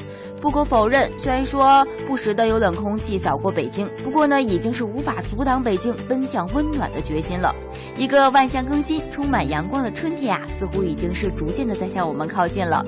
[0.43, 7.55] 不可否认，虽然说不时的有冷空气扫过北京，不过呢，已经是无法阻挡北京奔向温暖的决心了。
[7.95, 12.85] 一个万象更新、充满阳光的春天啊，似乎已经是逐渐的在向我们靠近了。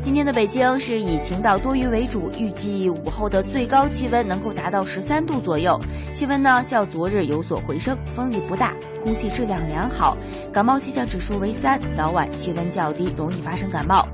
[0.00, 5.76] 今天的北京是以晴到多云为主，预计午后的最高气温能够达到十三度左右，
[6.14, 10.16] 气温呢较昨日有所回升，风力不大，空气质量良好，
[10.52, 14.06] 感冒气象指数为三，早晚气温较低，容易发生感冒。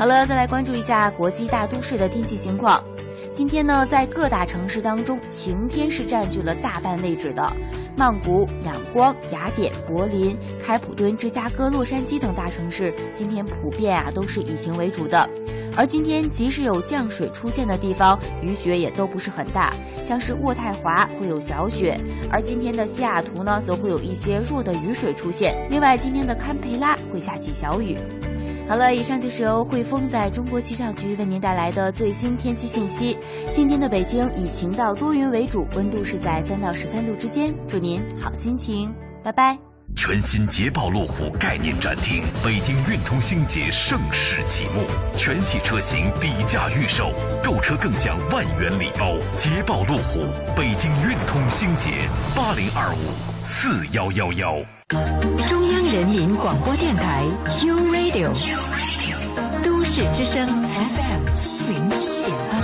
[0.00, 2.82] 好了，再来关注一下国际大都市的天气情况。
[3.34, 7.46] 今天呢，在各大城市当中，晴天是占据了大半位置的。
[7.98, 10.34] 曼谷、仰光、雅典、柏林、
[10.64, 15.28] 开普敦、芝加哥、洛杉矶等大城市，今天普遍啊都是以晴为主的。
[15.76, 19.70] 而今天即使有降水出现的地方，雨雪也都不是很大，
[20.02, 21.94] 像是渥太华会有小雪，
[22.30, 25.54] 而今天的西雅图呢，则会有一些弱的雨水出现。
[25.68, 27.98] 另外，今天的堪培拉会下起小雨。
[28.70, 33.18] 好了，以上就是由汇丰在中国气象局为您带来的最新天气信息。
[33.52, 37.52] 今天的北京以晴到多云为主，温度是在三到十三度之间。
[37.66, 39.58] 祝您好心情，拜拜。
[39.96, 44.84] 全新捷豹路虎概念展厅，北京运通星捷盛世启幕，
[45.16, 47.10] 全系车型底价预售，
[47.42, 49.16] 购车更享万元礼包。
[49.36, 50.20] 捷豹路虎，
[50.56, 51.90] 北京运通星捷，
[52.36, 54.64] 八零二五四幺幺幺。
[55.92, 57.24] 人民广播电台
[57.64, 58.30] u Radio，
[59.64, 62.60] 都市之声 FM 一零一点八。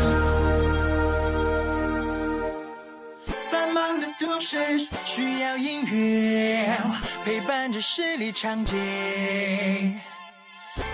[3.51, 6.79] 繁忙的都市需要音乐
[7.25, 8.77] 陪伴着十里长街，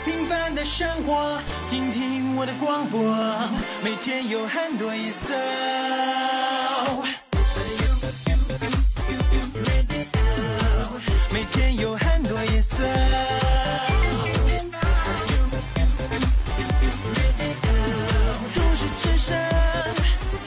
[0.06, 2.98] 平凡的生活，听听我的广播，
[3.84, 5.34] 每天有很多颜色。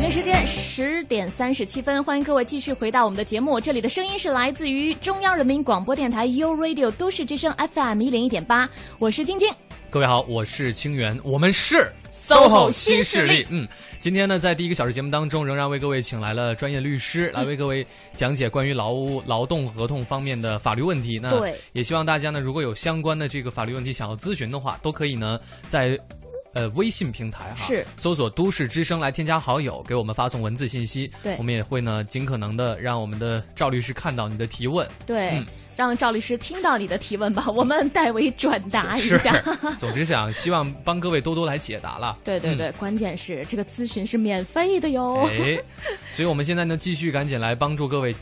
[0.00, 3.60] 北京时间十点三十七分，欢迎各位继续回到我们的节目。
[3.60, 8.66] 这里的声音是来自于中央人民广播电台 u Radio 都市之声 FM 一零一点八，
[8.98, 9.52] 我是晶晶。
[9.90, 13.46] 各位好，我是清源，我们是 SOHO 新势力。
[13.50, 21.20] 嗯，今天呢，在第一个小时节目当中，仍然为各位请来了专业律师，来为各位讲解关于劳务劳动合同方面的法律问题。
[21.22, 25.98] 那对，也希望大家呢，如果有相关的这个法律问题想要咨询的话，都可以呢在。
[26.52, 31.10] 呃，微信平台哈是搜索“都市之声”来添加好友，给我们发送文字信息。
[31.22, 34.88] 对，我们也会呢尽可能的让我们的赵律师看到你的提问。
[35.06, 39.32] 对，嗯、让赵律师听到你的提问吧，我们代为转达一下。
[39.78, 42.18] 总之想希望帮各位多多来解答了。
[42.24, 45.22] 对对对，嗯、关键是这个咨询是免费的哟。
[45.28, 45.62] 哎，
[46.14, 48.14] 所以我们现在呢继续赶紧来帮助各位。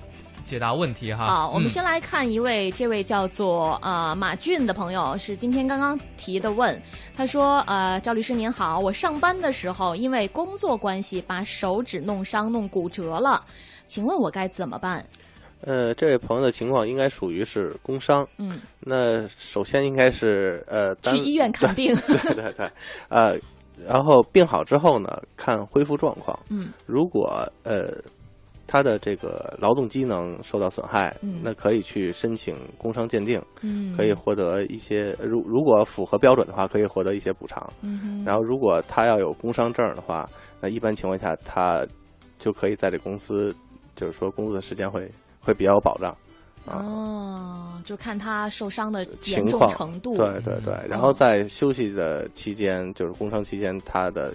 [0.49, 1.27] 解答问题哈。
[1.27, 6.81] 好，我们嗯先来看一位，这位叫做呃马俊的朋友，是今天刚刚提的问。
[7.15, 13.45] 他说：呃，赵律师您好，我上班的时候因为工作关系把手指弄伤、弄骨折了，
[13.85, 15.05] 请问我该怎么办？
[15.61, 18.27] 呃，这位朋友的情况应该属于是工伤。
[18.39, 21.95] 嗯，那首先应该是呃去医院看病。
[22.09, 22.71] 对对对，
[23.11, 23.37] 呃，
[23.87, 26.39] 然后病好之后呢，看恢复状况。
[26.49, 27.93] 嗯，如果呃。
[28.69, 37.69] 他的这个劳动机能受到损害，嗯、那可以去申请工伤鉴定，嗯、可以获得一些如如果符合标准的话，可以获得一些补偿。
[37.81, 40.29] 嗯、然后，如果他要有工伤证的话，
[40.61, 41.85] 那一般情况下他
[42.39, 43.55] 就可以在这公司，
[43.97, 46.15] 就是说工作的时间会会比较有保障。
[46.67, 49.71] 啊、哦，就看他受伤的严情况。
[49.71, 50.19] 重程度。
[50.19, 54.35] 对对对，然后在休息的期间，就是工伤期间，他的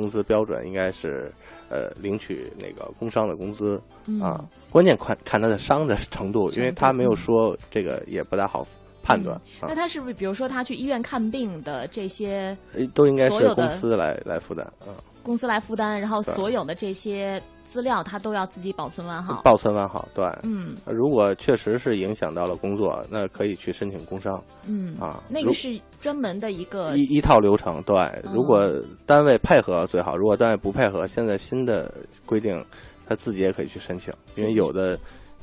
[0.00, 1.30] 工资标准应该是。
[1.72, 8.66] 呃，领取那个工伤的工资、嗯、啊，关键看看他的伤的程度，因为他没有说这个也不大好
[9.04, 9.40] 判断。
[9.62, 12.58] 嗯、那他是不是比如说他去医院看病的这些，
[12.92, 14.90] 都应该是公司来来负担啊？
[15.22, 17.40] 公司来负担，然后所有的这些
[17.70, 19.42] 资料他都要自己保存完好。
[19.44, 20.26] 保存完好，对。
[20.42, 24.42] 嗯，如果确实是影响到了工作，那可以去申请工伤。
[24.66, 27.80] 嗯啊，那个是专门的一个一一套流程。
[27.84, 27.94] 对，
[28.34, 28.68] 如果
[29.06, 31.94] 单位配合最好，如果单位不配合，现在新的
[32.26, 32.60] 规定，
[33.06, 34.98] 他自己也可以去申请，因为有的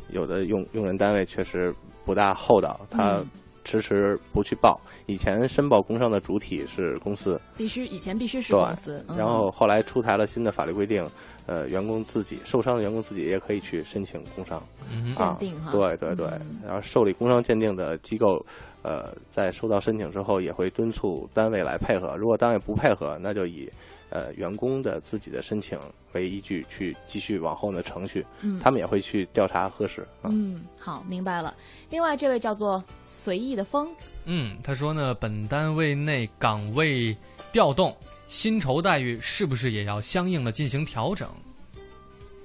[0.10, 1.74] 有的用用人单位确实
[2.04, 3.20] 不大厚道，他。
[3.20, 3.26] 嗯
[3.68, 9.04] 迟迟不去报，以前申报工伤的主体是公司，必须以前必须是公司。
[9.10, 11.06] 嗯、然后后来出台了新的法律规定，
[11.48, 15.74] 呃，员工自己受伤的员工自己也可以去申请工伤，嗯、鉴定哈。
[15.74, 18.44] 对对对，嗯、然后受理工伤鉴定的机构，
[18.84, 22.16] 呃，在收到申请之后，也会敦促单位来配合。
[22.16, 23.70] 如果单位不配合，那就以
[24.10, 25.80] 呃员工的自己的申请
[26.14, 30.08] 为依据去继续往后的程序，嗯、他们也会去调查核实。
[30.24, 31.56] 嗯，好，明白了。
[31.90, 33.88] 另外，这位叫做随意的风，
[34.26, 37.16] 嗯，他说呢，本单位内岗位
[37.52, 37.96] 调动，
[38.28, 41.30] 薪酬待遇是不是也要相应的进行调整？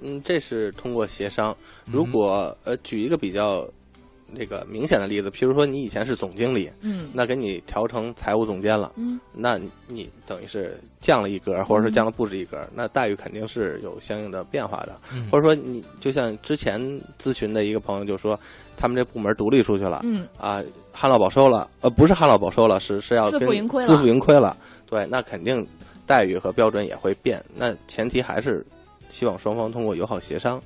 [0.00, 1.56] 嗯，这是通过协商。
[1.86, 3.64] 如果、嗯、呃，举一个比较
[4.34, 14.96] 那个明显的例子，比如说你以前是总经理，嗯，那给你调成财务总监了，嗯，那你等于是降了一格，或者说降了不止一格，那待遇肯定是有相应的变化的。
[15.12, 16.80] 嗯、或者说你就像之前
[17.22, 18.38] 咨询的一个朋友就说，
[18.76, 20.62] 他们这部门独立出去了，嗯啊，
[20.92, 24.56] 旱涝保收了，呃，不是旱涝保收了，是是要自负盈亏了，自负盈亏了，
[24.86, 25.66] 对，那肯定
[26.06, 27.42] 待遇和标准也会变。
[27.54, 28.64] 那前提还是
[29.08, 30.60] 希望双方通过友好协商，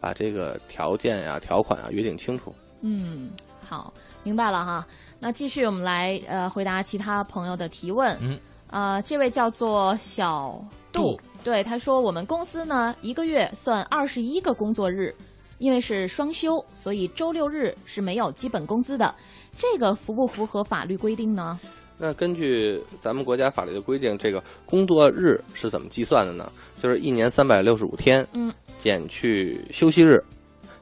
[0.00, 2.52] 把这个条件呀、条款啊约定清楚。
[2.86, 3.30] 嗯，
[3.66, 4.86] 好，明白了哈。
[5.18, 8.14] 那继续我们来呃回答其他朋友的提问。
[8.20, 10.62] 嗯，啊、呃，这位叫做小
[10.92, 15.14] 杜，对他说，我们公司呢一个月算二十一个工作日，
[15.56, 19.14] 因为是双休，所以周六日是没有基本工资的。
[19.56, 21.58] 这个符不符合法律规定呢？
[21.96, 26.52] 那根据咱们国家法律的规定，这个工作日是怎么计算的呢？
[26.82, 30.22] 就是一年三百六十五天，嗯，减去休息日，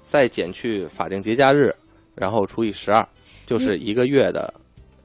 [0.02, 1.72] 再减去法定节假日。
[2.14, 3.06] 然后除以十二，
[3.46, 4.60] 就是一个月的、嗯、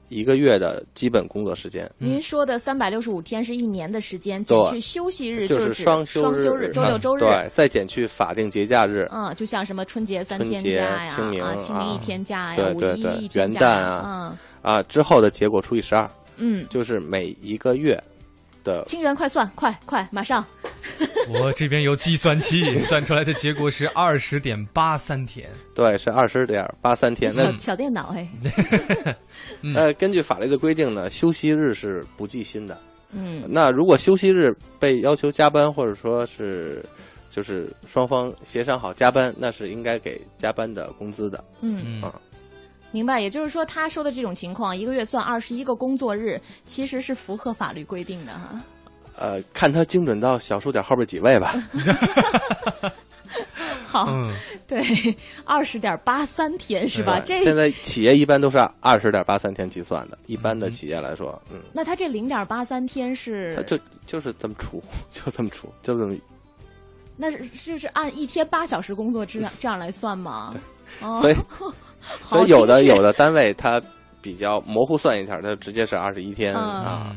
[0.08, 1.90] 一个月的基本工作时间。
[1.98, 9.08] 您说的三百六十五天是一年的时间，减去休息日就是双休日，周六周日，对，再减去法定节假日。
[9.10, 18.02] 嗯，就像什么春节三天假呀，清明啊，清明一天假呀，对对对，五一一天元旦啊，嗯啊之后的结果除以十二，嗯，就是每一个月
[18.64, 18.84] 的。
[18.84, 20.44] 清源快算，快快，马上。
[21.28, 25.48] 我这边有计算器，算出来的结果是二十点八三天。
[25.74, 27.32] 对，是二十点八三天。
[27.36, 28.26] 那小电脑嘿。
[29.74, 32.80] 呃，根据法律的规定呢，休息日是不计薪的。
[33.10, 33.44] 嗯。
[33.48, 36.84] 那如果休息日被要求加班，或者说是
[37.30, 41.44] 就是双方协商好加班，那是应该给加班的工资的。
[41.60, 42.12] 嗯嗯。
[42.90, 48.60] 明白，也就是说，他说的这种情况，一个月算二十一个工作日，其实是符合法律规定的哈。
[49.16, 51.54] 呃，看他精准到小数点后边几位吧。
[53.84, 54.34] 好，嗯、
[54.66, 54.82] 对，
[55.44, 57.18] 二十点八三天是吧？
[57.20, 61.58] 这现在企业一般都是二十点八三天计算的，一般的企业来说，嗯。
[61.72, 63.62] 那他这零点八三天是？
[63.66, 66.14] 就就是这么除，就这么除，就这么。
[67.16, 70.54] 那是就是按一天八小时工作这样 这样来算吗？
[71.00, 71.34] 哦、所以，
[72.20, 73.80] 所以有的有的单位它
[74.20, 77.16] 比较模糊算一下，它直接是二十一天、嗯、啊。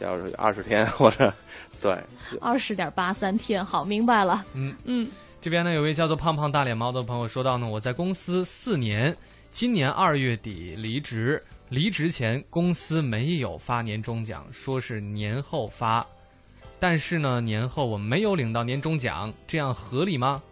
[0.00, 1.32] 要是二十天或者
[1.80, 1.98] 对
[2.38, 4.44] 二十点八三天，好，明白了。
[4.52, 5.08] 嗯嗯，
[5.40, 9.16] 这边呢有位叫做胖胖大脸猫的朋友说到呢，我在公司四年，
[9.52, 16.06] 今年二月底离职，离职前公司没有发年终奖，说是年后发，
[16.78, 20.42] 但是呢年后我没有领到年终奖，这样合理吗？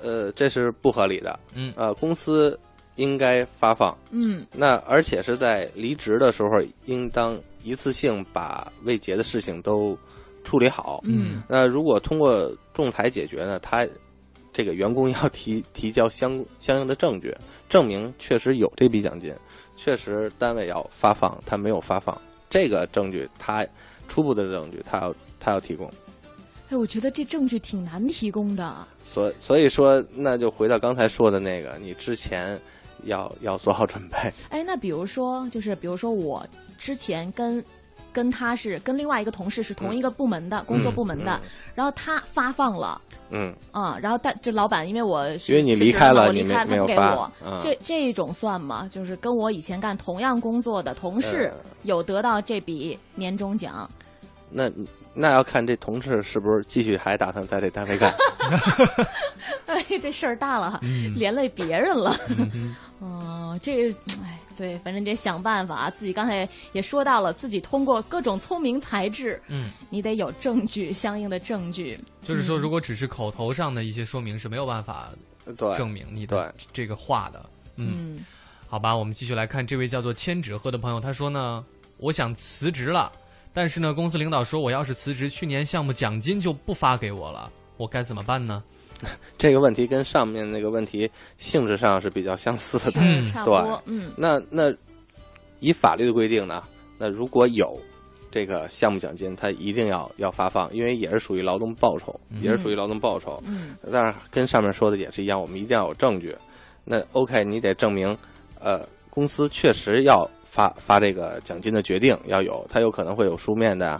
[0.00, 1.36] 呃，这是不合理的。
[1.54, 2.56] 嗯，呃，公司
[2.96, 3.96] 应该发放。
[4.10, 6.50] 嗯，那而且是在离职的时候
[6.86, 7.38] 应当。
[7.64, 9.96] 一次性把未结的事情都
[10.42, 11.00] 处理好。
[11.04, 13.56] 嗯，那如果通过仲裁解决呢？
[13.60, 13.86] 他
[14.52, 17.32] 这个员工要提 提交相相应的证据，
[17.68, 19.32] 证明确实有这笔奖金，
[19.76, 22.20] 确实单位要发放，他没有发放，
[22.50, 23.64] 这个证据他
[24.08, 25.88] 初步的证据他要他要提供。
[26.68, 28.74] 哎，我觉得这证据挺难提供的。
[29.04, 32.60] 所所以说，那就回到刚才说的那个，你之前
[33.04, 34.16] 要要做好准备。
[34.48, 36.46] 哎，那比如说，就是比如说我。
[36.78, 37.64] 之前跟
[38.12, 41.40] 跟他是跟另外一个同事是同一个部门的、嗯、工作部门的，嗯、
[41.76, 43.00] 然后他发放了，
[43.30, 48.88] 嗯啊、嗯，然后但这老板因为我因为你离开了，我离开没他给我，嗯、这这种算吗？
[48.90, 51.52] 就是跟我以前干同样工作的同事
[51.84, 53.88] 有得到这笔年终奖，
[54.50, 54.68] 那
[55.14, 58.12] 那要看这同事是不是继续还打算在这单位干。
[59.66, 62.14] 哎，这事儿大了，嗯、连累别人了。
[63.00, 65.90] 嗯 这个，哎，对，反正得想办法。
[65.90, 71.98] 自己刚才也说到了，自己通过各种聪明才智，嗯，你得有证据，相应的证据。
[72.22, 75.10] 就是说，如果只是口头上的一些说明是没有办法
[75.76, 77.44] 证明你的这个话的。
[77.76, 78.24] 嗯，嗯
[78.66, 81.62] 好吧，我们继续来看这位叫做千纸鹤的朋友，他说呢，
[81.98, 83.12] 我想辞职了，
[83.52, 88.62] 但是呢，公司领导说我要是辞职，去年项目奖金就不发给我了，我该怎么办呢？
[89.36, 94.72] 这个问题跟上面那个问题性质上是比较相似的，嗯 对嗯那那
[95.60, 96.62] 以法律的规定呢，
[96.98, 97.76] 那如果有
[98.30, 103.42] 这个项目奖金，它一定要要发放，因为也是属于劳动报酬，也是属于劳动报酬。
[103.44, 106.34] 嗯但是跟上面说的也是一样，我们一定要有证据。
[106.84, 108.16] 那 OK，你得证明，
[108.60, 113.98] 呃，公司确实要发发这个奖金的决定要有，他有可能会有书面的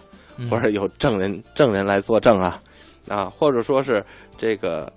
[0.50, 2.62] 或者有证人证人来作证啊，
[3.08, 4.04] 啊，或者说是
[4.36, 4.92] 这个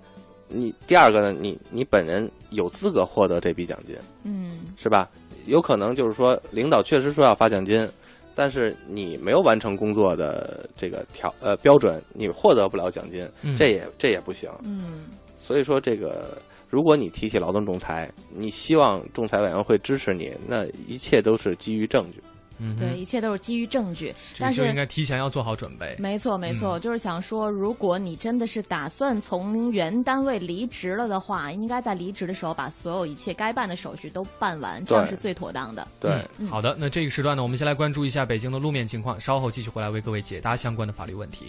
[0.48, 5.08] 你第二个呢，你你本人有资格获得这笔奖金，嗯是吧？
[5.46, 7.88] 有可能就是说，领导确实说要发奖金，
[8.34, 14.50] 但是你没有完成工作的这个条呃标准，你获得不了奖金，嗯这也这也不行。
[14.62, 15.06] 嗯
[15.40, 16.36] 所以说，这个
[16.76, 22.22] 如果你提起劳动仲裁，你希望仲裁委员会支持你，那一切都是基于证据。
[22.58, 24.14] 嗯对，一切都是基于证据。
[24.38, 25.96] 但是就应该提前要做好准备。
[25.98, 35.88] 没错，没错，就是想说，如果你真的是打算从原单位离职了的话，应该在离职的时候把所有一切该办的手续都办完，这样是最妥当的。
[36.02, 41.46] 嗯好的，那这个时段呢，我们先来关注一下北京的路面情况，稍后继续回来为各位解答相关的法律问题。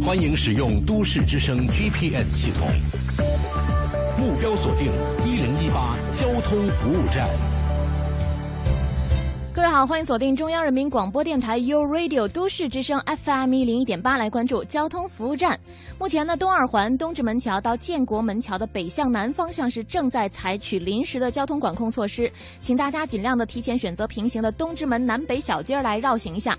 [0.00, 2.66] 欢迎使用都市之声 GPS 系统，
[4.20, 4.92] 目标锁定
[5.24, 7.59] 一零一八交通服务站。
[9.52, 15.58] 各位好，欢迎锁定中央人民广播电台 u Radio 都市之声 FM 一零一点八，来关注交通服务站。
[15.98, 22.30] 目前呢，东二环东直门桥到建国门桥的北向南方向是正在采取临时的交通管控措施，
[22.60, 26.56] 请大家尽量的提前选择平行的东直门南北小街来绕行一下。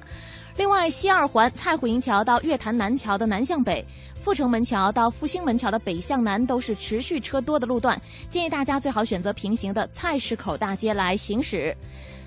[0.57, 3.83] 另外，西二环蔡虎营桥到月坛南桥的南向北，
[4.21, 11.73] 阜成门桥到复兴门桥的北向南都是持续车多的路段，建议大家最好选择平行的菜市口大街来行驶。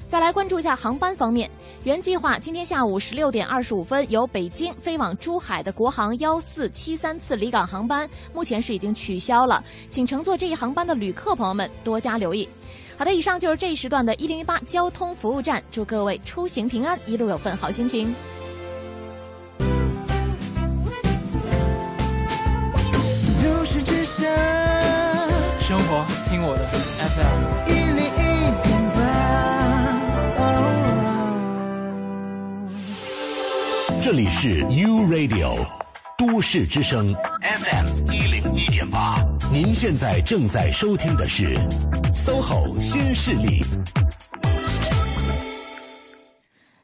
[0.06, 1.50] 再来关注一下航班方面，
[1.82, 12.48] 原计划今天下午十六点二十五分由北京飞往珠海的国航幺四七三次离港航班，目前是已经取消了，请乘坐这一航班的旅客朋友们多加留意。
[12.96, 18.14] 好的，以上就是这一时段的一零一八交通服务站，祝各位出行平安，一路有份好心情。
[23.42, 24.30] 都市之声，
[25.58, 27.83] 生活听我的 FM
[34.04, 35.66] 这里是 U Radio
[36.18, 39.16] 都市之声 FM 一零一点八，
[39.50, 41.56] 您现在正在收听的是
[42.12, 43.64] SOHO 新势力。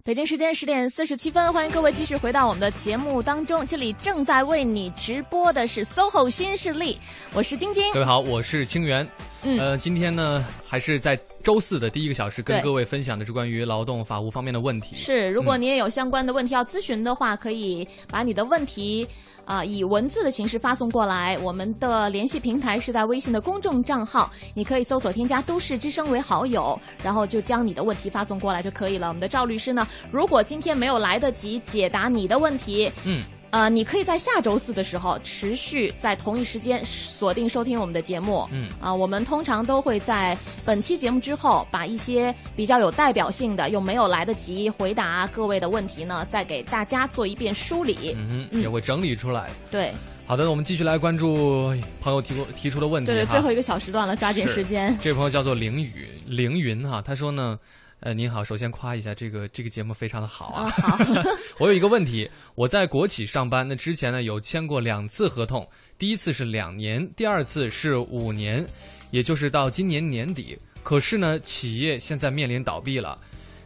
[0.02, 3.66] 北京时间十点四十七分，欢迎各位继续回到我们的节目当中。
[3.66, 6.98] 这里正在为你直播的是 SOHO 新势力，
[7.34, 7.92] 我是晶晶。
[7.92, 9.06] 各位好，我是清源。
[9.42, 14.94] 嗯呃，今天呢，还是在周四的第一个小时，跟各位分享的是关于劳动法务方面的问题。
[14.94, 19.06] 是，如果嗯你也有相关的问题要咨询的话，可以把你的问题
[19.46, 21.36] 啊、以文字的形式发送过来。
[21.38, 29.08] 我们的联系平台是在微信的公众账号，你可以搜索添加“都市之声”为好友，然后就将你的问题发送过来就可以了。
[29.08, 33.24] 我们的赵律师呢，如果今天没有来得及解答你的问题，嗯。
[33.50, 38.48] 呃，你可以在下周四的时候持续在同一时间锁定收听我们的节目。
[38.52, 48.16] 嗯啊、我们通常都会在本期节目之后，把一些比较有代表性的又没有来得及回答各位的问题呢，再给大家做一遍梳理。
[48.16, 49.50] 嗯，也会整理出来。
[49.70, 49.92] 对
[50.26, 54.96] 好的，我们继续来关注朋友提过提出的问题对对，最后一个小时段了，抓紧时间。
[55.02, 57.58] 这位朋友叫做凌雨凌云哈，他说呢，
[58.00, 60.70] 呃，您好，首先夸一下这个这个节目非常的好啊。
[60.70, 60.98] 好，
[61.60, 68.64] 我有一个问题，我在国企上班，那之前呢有签过两次合同，第一次是两年，第二次是五年，
[69.10, 70.58] 也就是到今年年底。
[70.82, 73.18] 可是呢，企业现在面临倒闭了，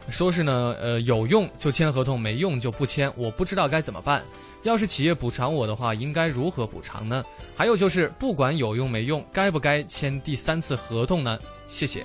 [0.09, 4.21] 说是呢，呃，有用就签合同，没用就不签，我不知道该怎么办。
[4.63, 7.23] 要是企业补偿我的话，应该如何补偿呢？
[7.55, 11.39] 还有就是，不管有用没用，该不该签第三次合同呢？
[11.69, 12.03] 谢谢。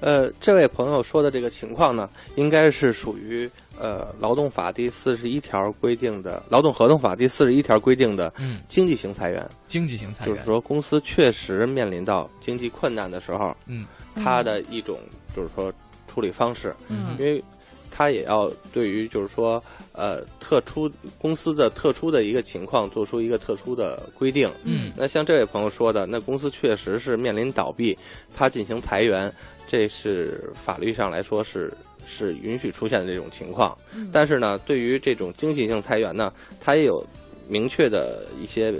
[0.00, 3.48] 呃，这位朋友说的这个情况呢，应该是属于
[3.78, 9.46] 呃劳动法第四十一条规定的劳动合同法第四十一条规定的嗯经济型裁员。
[9.66, 14.98] 经济型裁员就是说公司确实面临到经济困难的时候，嗯，他的一种
[15.34, 15.72] 就是说
[16.08, 17.42] 处理方式，嗯因为
[17.90, 19.62] 他也要对于就是说
[20.00, 24.50] 呃特殊公司的特殊的一个情况做出一个特殊的规定。
[24.64, 27.96] 嗯，那像这位朋友说的，那公司确实是面临倒闭，
[28.34, 29.30] 他进行裁员，
[29.68, 31.70] 这是法律上来说是
[32.06, 33.76] 是允许出现的这种情况。
[33.94, 37.04] 嗯但是呢，对于这种经济性裁员呢，它也有
[37.46, 38.72] 明确的一些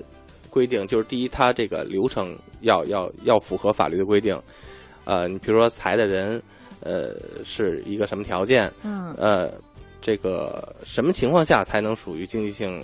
[0.48, 4.40] 规定，就是第一，它这个流程要要要符合法律的规定。
[5.04, 6.40] 呃，你比如说裁的人，
[6.80, 7.14] 呃，
[7.44, 8.70] 是一个什么条件？
[8.82, 9.52] 嗯呃，
[10.00, 12.82] 这个什么情况下才能属于经济性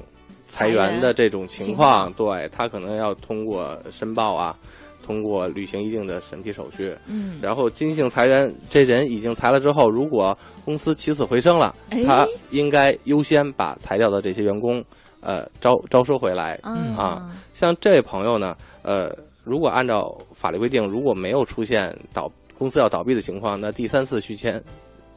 [0.49, 2.13] 裁员的这种情况？
[2.13, 4.57] 对他可能要通过申报啊，
[5.05, 6.95] 通过履行一定的审批手续。
[7.07, 14.85] 嗯然后经济性裁员，这人已经裁了之后，如果公司起死回生了，哎他应该优先把裁掉的这些员工，
[15.21, 16.59] 呃，招招收回来。
[16.63, 19.11] 嗯啊，像这位朋友呢，呃，
[19.43, 24.63] 如果按照法律规定，如果没有出现倒公司要倒闭的情况，那第三次续签，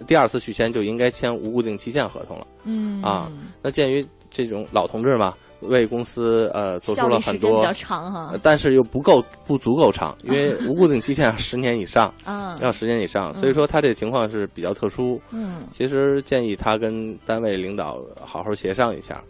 [0.07, 2.47] 第二次续签就应该签无固定期限合同了。
[2.63, 3.31] 嗯啊，
[3.61, 8.39] 那鉴于这种老同志嘛，为公司呃做出了很多时间比较长哈呃。
[8.41, 15.19] 但是又不够不足够长，因为 无固定期限要十年以上，嗯要十年以上，所以说他这个情况是比较特殊。
[15.31, 19.21] 嗯其实建议他跟单位领导好好协商一下，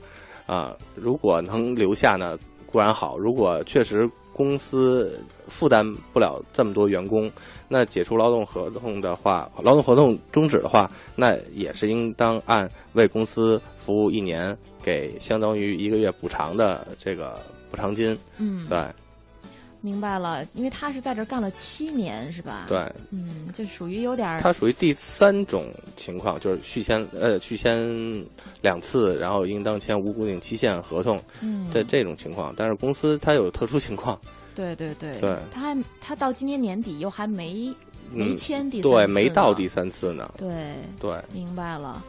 [0.45, 4.07] 啊，如果能留下呢固然好，如果确实
[4.39, 5.19] 公司
[5.49, 7.29] 负担不了这么多员工，
[7.67, 17.37] 那解除劳动合同的话，劳动合同终止的话，那也是应当按为公司服务一年给相当于一个月补偿的这个
[17.69, 18.17] 补偿金。
[18.37, 18.79] 嗯对
[19.81, 22.65] 明白了，因为他是在这儿干了七年，是吧？
[22.67, 22.77] 对，
[23.11, 27.87] 嗯，就属于有点儿它属于第三种情况，就是续签呃续签
[28.61, 32.53] 两次，然后应当签无固定期限合同，嗯这这种情况。
[32.57, 34.19] 但是公司它有特殊情况，
[34.53, 37.73] 对对对，对他还他到今年年底又还没
[38.11, 40.33] 没嗯签第三次对，没到第三次呢。
[40.37, 42.03] 对对，明白了，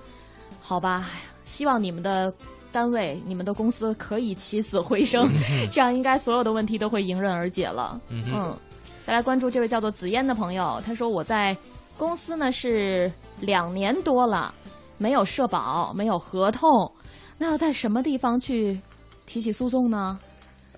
[0.61, 1.09] 好吧，
[1.45, 2.33] 希望你们的
[2.73, 5.29] 单位、你们的公司可以起死回生，
[5.73, 8.01] 这样应该所有的问题都会迎刃而解了。
[8.09, 8.59] 嗯哼
[9.05, 11.57] 再来关注这位叫做紫嫣的朋友，他说我在
[11.99, 13.11] 公司呢是
[13.41, 14.55] 两年多了，
[14.99, 16.69] 没有社保，没有合同，
[17.39, 18.79] 那要在什么地方去
[19.27, 20.19] 提起诉讼呢？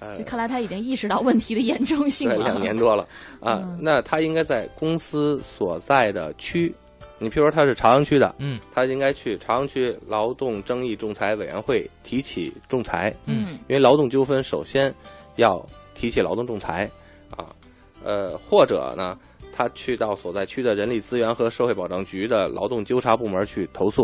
[0.01, 2.47] 呃这看来他已经意识到问题的严重性对，了。
[2.47, 3.07] 两年多了
[3.41, 3.61] 啊。
[3.63, 6.75] 嗯那他应该在公司所在的区，
[7.23, 14.93] 你譬如说他是朝阳区的，嗯，他应该去朝阳区劳动争议仲裁委员会提起仲裁，嗯因为劳动纠纷首先
[15.37, 15.65] 要
[15.95, 16.91] 提起劳动仲裁
[17.37, 17.55] 啊，
[18.03, 19.17] 呃，或者呢，
[19.55, 24.03] 他去到所在区的人力资源和社会保障局的劳动纠察部门去投诉，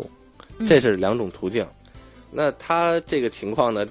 [0.59, 1.67] 嗯这是两种途径。
[2.31, 3.85] 那他这个情况呢，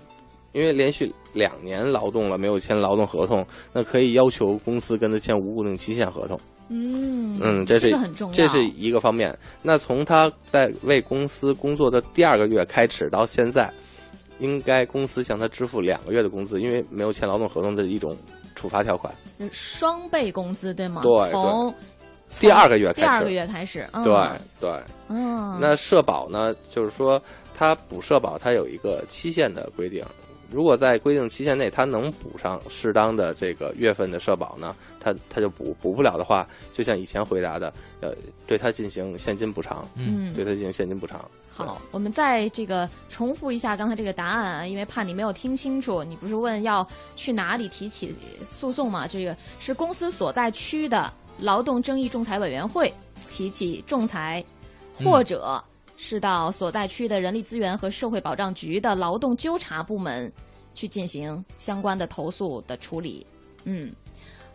[0.53, 6.39] 因为连续两年劳动了没有签劳动合同，那可以要求公司跟他签无固定期限合同。
[6.69, 9.37] 嗯嗯，这是个很重要，这是一个方面。
[9.61, 13.71] 那从他在为公司工作的第二个月开始到现在，
[14.39, 18.15] 应该公司向他支付两个月的工资，因为没有签劳动合同的一种
[18.55, 19.13] 处罚条款。
[19.51, 21.01] 双倍工资对吗？
[21.03, 21.73] 对从
[22.39, 24.13] 第二个月开始，第二个月开始，嗯、对
[24.59, 24.83] 对。
[25.09, 27.21] 嗯，那社保呢，就是说
[27.55, 30.03] 他补社保，它有一个期限的规定。
[30.49, 38.13] 如果在规定期限内，他能补上适当的这个月份的社保呢，他他就补补不了的话，就像以前回答的，呃，
[38.45, 41.23] 对他进行现金补偿，嗯对他进行现金补偿。
[41.53, 46.03] 好，我们再这个重复一下刚才这个答案啊，因为怕你没有听清楚。
[46.03, 49.07] 你不是问要去哪里提起诉讼吗？
[49.07, 52.93] 这个是公司所在区的劳动争议仲裁委员会
[53.29, 54.43] 提起仲裁，
[55.03, 55.61] 或者
[55.97, 60.31] 是到所在区的人力资源和社会保障局的劳动纠察部门
[60.73, 63.27] 去进行相关的投诉的处理。
[63.65, 63.91] 嗯。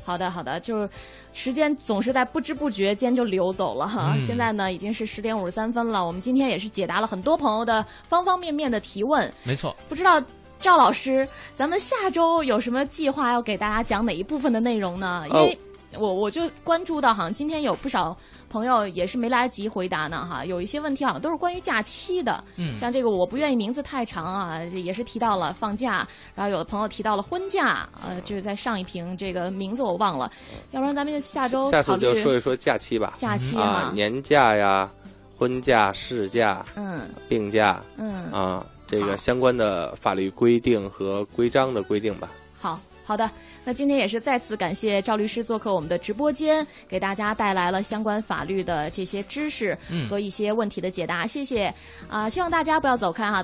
[0.04, 0.90] 好的，好的，就是
[1.32, 4.14] 时间总是在不知不觉间就流走了哈。
[4.16, 9.32] 嗯现在呢已经是十点五十三分了，我们今天也是解答了很多朋友的方方面面的提问。
[9.44, 10.20] 没错，不知道
[10.58, 15.24] 赵老师，咱们下周有什么计划要给大家讲哪一部分的内容呢？
[15.28, 15.56] 因为
[15.96, 18.16] 我我就关注到，好像今天有不少
[18.52, 22.76] 朋友也是没来得及回答呢，哈，有一些问题好像都是关于假期的，嗯。
[22.76, 30.30] 像这个我不愿意名字太长啊，也是提到了放假，然后有的朋友提到了婚假，呃，就是在上一屏这个名字我忘了，
[30.72, 34.90] 要不然咱们就下周下次就说一说假期吧，假期啊，年假呀、
[35.38, 37.00] 婚假、事假、嗯。
[37.30, 37.82] 病假。
[37.96, 38.30] 嗯。
[38.30, 42.28] 啊，这个相关的法律规定和规章的规定吧。
[43.12, 43.30] 好好的，
[43.64, 50.08] 那今天也是再次感谢赵律师做客我们的直播间，给大家带来了相关法律的这些知识嗯。
[50.08, 51.72] 和一些问题的解答，谢谢。
[52.08, 53.40] 啊、希望大家不要走开哈、